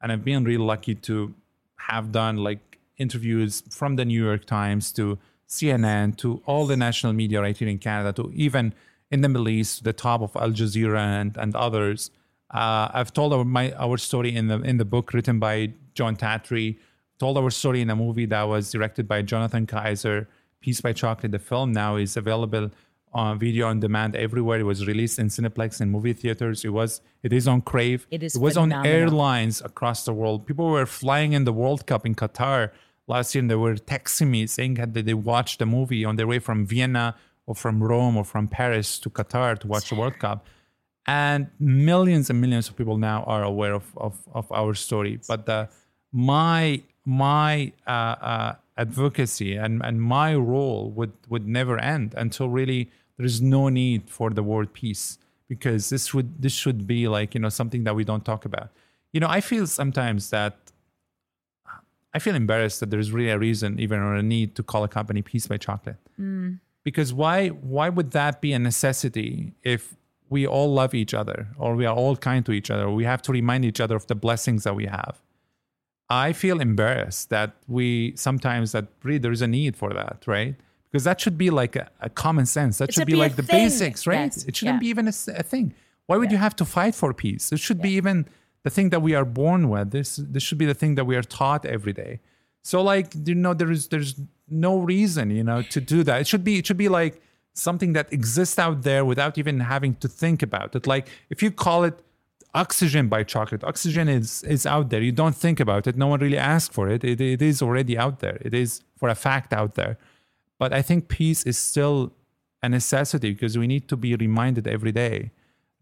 [0.00, 1.34] And I've been really lucky to
[1.76, 5.18] have done like interviews from the New York Times to
[5.48, 8.74] CNN to all the national media right here in Canada to even
[9.10, 12.10] in the Middle East, the top of Al Jazeera and, and others.
[12.50, 16.16] Uh, I've told our, my, our story in the in the book written by Jon
[16.16, 16.78] Tattrie,
[17.22, 20.26] told our story in a movie that was directed by Jonathan Keijser.
[20.60, 22.66] Peace by Chocolate, the film now is available
[23.12, 24.58] on video on demand everywhere.
[24.64, 26.64] It was released in Cineplex and movie theaters.
[26.64, 28.00] It was it is on Crave.
[28.10, 30.38] It is It was on airlines across the world.
[30.50, 32.60] People were flying in the World Cup in Qatar
[33.06, 36.28] last year, and they were texting me saying that they watched the movie on their
[36.32, 37.14] way from Vienna
[37.46, 40.38] or from Rome or from Paris to Qatar to watch the World Cup.
[41.06, 45.14] And millions and millions of people now are aware of of, of our story.
[45.30, 45.60] But the
[46.12, 52.90] my my uh, uh, advocacy and, and my role would would never end until really
[53.16, 57.34] there is no need for the word peace because this would this should be like
[57.34, 58.70] you know something that we don't talk about.
[59.12, 60.56] You know, I feel sometimes that
[62.14, 64.88] I feel embarrassed that there's really a reason, even or a need, to call a
[64.88, 65.96] company Peace by Chocolate.
[66.84, 67.48] Because why?
[67.48, 69.94] Why would that be a necessity if
[70.28, 72.84] we all love each other, or we are all kind to each other?
[72.84, 75.20] Or we have to remind each other of the blessings that we have.
[76.12, 77.86] I feel embarrassed that we
[78.16, 80.54] sometimes that really there is a need for that, right?
[80.90, 82.78] Because that should be like a, a common sense.
[82.78, 83.64] That It should be be like the thing.
[83.64, 84.32] basics, right?
[84.34, 84.44] Yes.
[84.48, 84.86] It shouldn't Yeah.
[84.86, 85.12] be even a
[85.52, 85.66] thing.
[86.08, 87.44] Why would you have to fight for peace?
[87.56, 88.16] It should be even
[88.66, 89.86] the thing that we are born with.
[89.96, 92.12] This this should be the thing that we are taught every day.
[92.70, 94.12] So like you know there is there's
[94.48, 96.16] no reason you know to do that.
[96.22, 97.14] It should be it should be like
[97.54, 100.86] something that exists out there without even having to think about it.
[100.94, 101.04] Like
[101.34, 101.96] if you call it
[102.54, 105.00] oxygen by chocolate, oxygen is is out there.
[105.00, 105.96] You don't think about it.
[105.96, 107.04] No one really asks for it.
[107.04, 108.38] It it is already out there.
[108.40, 109.98] It is for a fact out there.
[110.58, 112.12] But I think peace is still
[112.62, 115.32] a necessity because we need to be reminded every day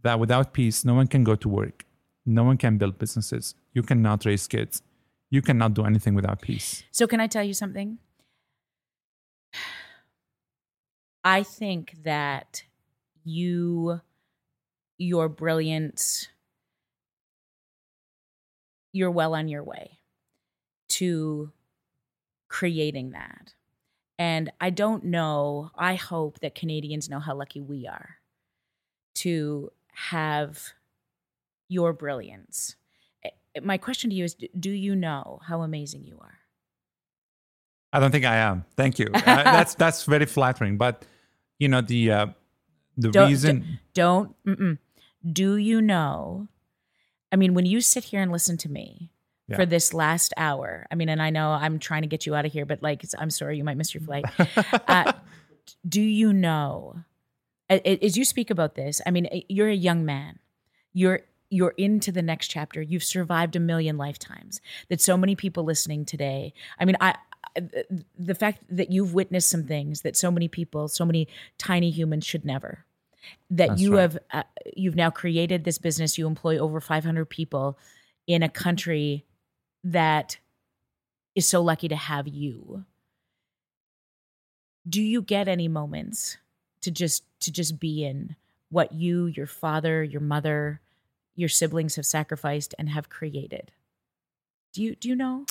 [0.02, 1.84] that without peace, no one can go to work.
[2.24, 3.54] No one can build businesses.
[3.74, 4.82] You cannot raise kids.
[5.30, 6.82] You cannot do anything without peace.
[6.90, 7.98] So can I tell you something?
[11.22, 12.62] I think that
[13.24, 14.00] you
[14.96, 16.28] your brilliance
[18.92, 19.98] you're well on your way
[20.88, 21.52] to
[22.48, 23.54] creating that.
[24.18, 28.16] And I don't know, I hope that Canadians know how lucky we are
[29.16, 30.60] to have
[31.68, 32.76] your brilliance.
[33.62, 36.38] My question to you is do you know how amazing you are?
[37.92, 38.64] I don't think I am.
[38.76, 39.08] Thank you.
[39.14, 40.76] Uh, that's that's very flattering.
[40.76, 41.04] But
[41.58, 42.26] you know the uh,
[42.96, 43.80] the Don't- reason.
[43.94, 44.78] don't mm-mm.
[45.32, 46.48] do you know
[47.32, 49.10] i mean when you sit here and listen to me
[49.48, 49.56] Yeah.
[49.56, 52.44] for this last hour i mean and i know i'm trying to get you out
[52.46, 54.24] of here but like i'm sorry you might miss your flight
[54.88, 55.12] uh,
[55.88, 56.96] do you know
[57.68, 60.38] as you speak about this i mean you're a young man
[60.92, 61.20] you're
[61.50, 62.80] you're into the next chapter.
[62.80, 64.60] You've survived a million lifetimes.
[64.88, 66.54] That so many people listening today.
[66.78, 67.16] I mean, I
[68.16, 71.26] the fact that you've witnessed some things that so many people, so many
[71.58, 72.84] tiny humans should never.
[73.50, 74.00] That That's you right.
[74.00, 74.42] have uh,
[74.76, 76.16] you've now created this business.
[76.16, 77.78] You employ over 500 people
[78.26, 79.24] in a country
[79.84, 80.38] that
[81.34, 82.84] is so lucky to have you.
[84.88, 86.38] Do you get any moments
[86.82, 88.36] to just to just be in
[88.70, 90.80] what you, your father, your mother,
[91.34, 93.72] your siblings have sacrificed and have created?
[94.72, 95.44] Do you do you know?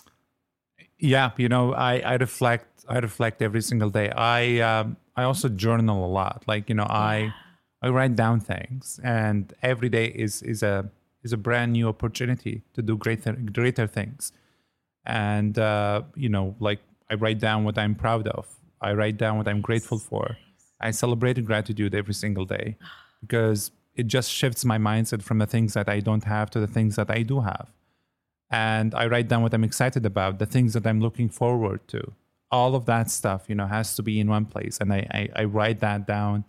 [0.98, 5.50] yeah you know i i reflect i reflect every single day i um i also
[5.50, 7.34] journal a lot like you know i
[7.82, 10.90] i write down things and every day is is a
[11.24, 14.32] is a brand new opportunity to do greater greater things.
[15.06, 18.48] And uh you know like i write down what i'm proud of.
[18.82, 20.38] I write down what i'm grateful for.
[20.80, 22.78] I celebrate gratitude every single day
[23.22, 26.68] because it just shifts my mindset from the things that i don't have to the
[26.68, 27.68] things that i do have.
[28.52, 32.14] And I write down what I'm excited about, the things that I'm looking forward to.
[32.50, 35.30] All of that stuff, you know, has to be in one place, and I I,
[35.42, 36.46] I write that down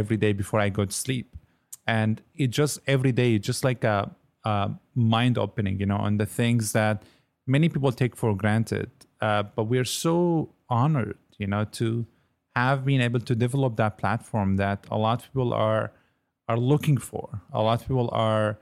[0.00, 1.36] every day before I go to sleep,
[1.86, 3.98] and it just every day, just like a,
[4.44, 7.02] a mind opening, you know, on the things that
[7.46, 8.90] many people take for granted,
[9.20, 12.06] uh, but we're so honored, you know, to
[12.56, 15.92] have been able to develop that platform that a lot of people are
[16.48, 17.26] are looking for.
[17.52, 18.58] A lot of people are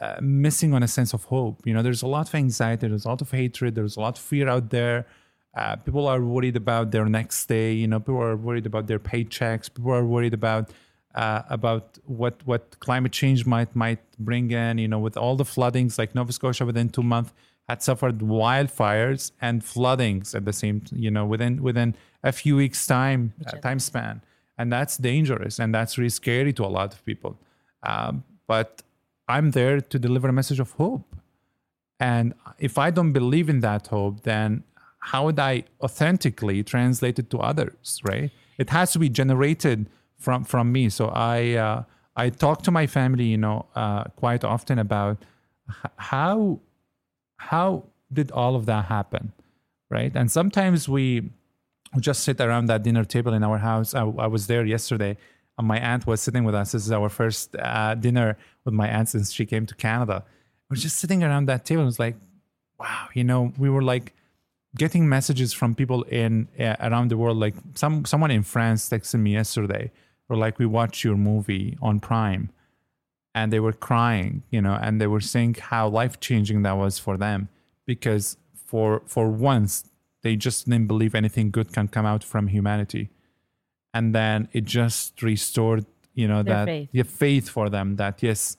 [0.00, 1.56] uh, missing on a sense of hope.
[1.64, 4.18] You know, there's a lot of anxiety, there's a lot of hatred, there's a lot
[4.18, 5.06] of fear out there.
[5.54, 7.72] Uh, people are worried about their next day.
[7.72, 9.72] You know, people are worried about their paychecks.
[9.72, 10.70] People are worried about
[11.14, 14.78] uh, about what what climate change might might bring in.
[14.78, 17.32] You know, with all the floodings, like Nova Scotia within two months
[17.68, 20.82] had suffered wildfires and floodings at the same.
[20.90, 24.22] You know, within within a few weeks time uh, time span,
[24.56, 27.38] and that's dangerous and that's really scary to a lot of people.
[27.82, 28.82] Um, but
[29.28, 31.16] I'm there to deliver a message of hope.
[32.00, 34.64] And if I don't believe in that hope, then
[35.04, 38.30] how would I authentically translate it to others, right?
[38.56, 39.86] It has to be generated
[40.16, 40.88] from from me.
[40.88, 41.82] So I uh,
[42.14, 45.18] I talk to my family, you know, uh, quite often about
[45.96, 46.60] how
[47.36, 49.32] how did all of that happen,
[49.90, 50.12] right?
[50.14, 51.30] And sometimes we
[51.98, 53.94] just sit around that dinner table in our house.
[53.94, 55.16] I, I was there yesterday,
[55.58, 56.72] and my aunt was sitting with us.
[56.72, 60.24] This is our first uh, dinner with my aunt since she came to Canada.
[60.70, 61.82] We're just sitting around that table.
[61.82, 62.16] It was like,
[62.78, 64.14] wow, you know, we were like
[64.76, 67.38] getting messages from people in uh, around the world.
[67.38, 69.90] Like some someone in France texted me yesterday,
[70.28, 72.50] or like we watched your movie on Prime,
[73.34, 76.98] and they were crying, you know, and they were saying how life changing that was
[76.98, 77.48] for them
[77.86, 79.84] because for for once
[80.22, 83.10] they just didn't believe anything good can come out from humanity
[83.92, 86.88] and then it just restored you know Their that faith.
[86.92, 88.56] the faith for them that yes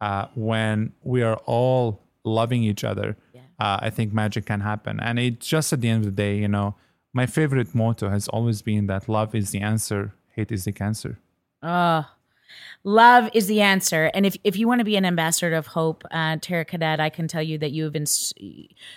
[0.00, 3.16] uh, when we are all loving each other
[3.60, 6.36] uh, i think magic can happen and it just at the end of the day
[6.36, 6.74] you know
[7.12, 11.18] my favorite motto has always been that love is the answer hate is the cancer
[11.62, 12.06] Oh,
[12.84, 14.10] love is the answer.
[14.14, 17.10] And if, if you want to be an ambassador of hope, uh, Tareq Hadhad, I
[17.10, 18.06] can tell you that you've been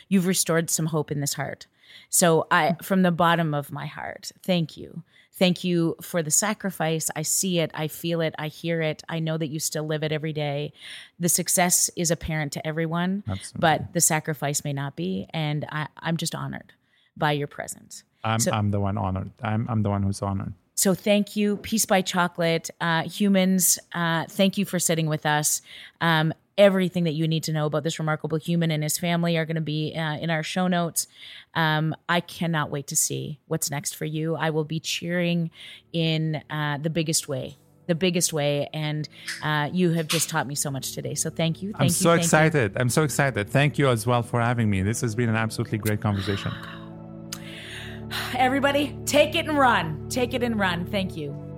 [0.07, 1.67] you've restored some hope in this heart.
[2.09, 5.03] So I, from the bottom of my heart, thank you.
[5.43, 7.09] Thank you for the sacrifice.
[7.17, 9.03] I see it, I feel it, I hear it.
[9.09, 10.71] I know that you still live it every day.
[11.19, 13.25] The success is apparent to everyone,
[13.59, 15.27] but the sacrifice may not be.
[15.33, 16.71] And I, I'm just honored
[17.17, 18.05] by your presence.
[18.23, 21.57] i'm, So- I'm the one honored I'm, I'm the one who's honored So thank you,
[21.57, 22.69] Peace by Chocolate.
[22.79, 25.61] Uh, humans, uh, thank you for sitting with us.
[25.99, 29.45] Um, everything that you need to know about this remarkable human and his family are
[29.45, 31.07] going to be uh, in our show notes.
[31.53, 34.35] Um, I cannot wait to see what's next for you.
[34.35, 35.51] I will be cheering
[35.91, 37.57] in uh, the biggest way.
[37.85, 39.09] The biggest way, and
[39.43, 41.15] uh, you have just taught me so much today.
[41.15, 41.71] So thank you.
[41.71, 42.23] Thank i'm you, so thank you.
[42.23, 45.35] excited i'm so excited thank you as well for having me this has been an
[45.35, 46.53] absolutely great conversation
[48.35, 50.07] Everybody, take it and run.
[50.09, 50.85] Take it and run.
[50.85, 51.52] Thank you.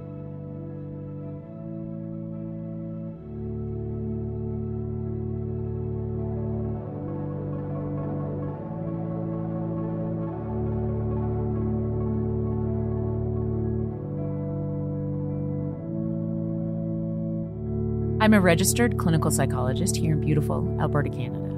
[18.25, 21.55] I'm a registered clinical psychologist here in beautiful Alberta, Canada.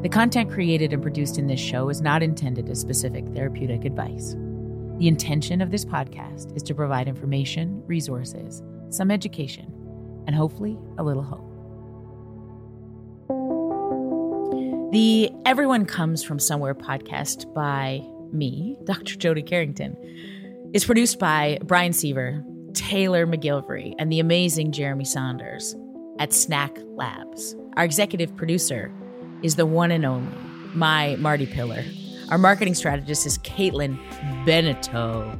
[0.00, 4.34] The content created and produced in this show is not intended as specific therapeutic advice.
[4.96, 9.66] The intention of this podcast is to provide information, resources, some education,
[10.26, 11.44] and hopefully a little hope.
[14.92, 18.00] The Everyone Comes From Somewhere podcast by
[18.32, 19.16] me, Dr.
[19.16, 19.98] Jody Carrington,
[20.72, 22.42] is produced by Brian Seaver,
[22.72, 25.76] Taylor McGilvery, and the amazing Jeremy Saunders
[26.20, 27.56] at Snack Labs.
[27.76, 28.92] Our executive producer
[29.42, 30.36] is the one and only,
[30.74, 31.82] my Marty Pillar.
[32.28, 33.98] Our marketing strategist is Caitlin
[34.44, 35.36] Beneteau.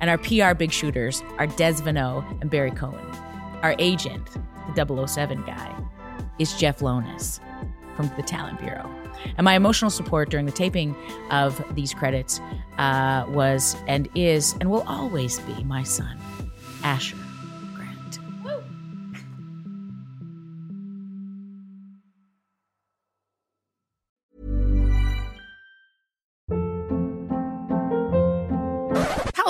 [0.00, 3.06] And our PR big shooters are Des Vanneau and Barry Cohen.
[3.62, 4.26] Our agent,
[4.74, 5.84] the 007 guy,
[6.40, 7.38] is Jeff Lonis
[7.94, 8.90] from the Talent Bureau.
[9.36, 10.96] And my emotional support during the taping
[11.30, 12.40] of these credits
[12.78, 16.18] uh, was and is and will always be my son,
[16.82, 17.21] Asher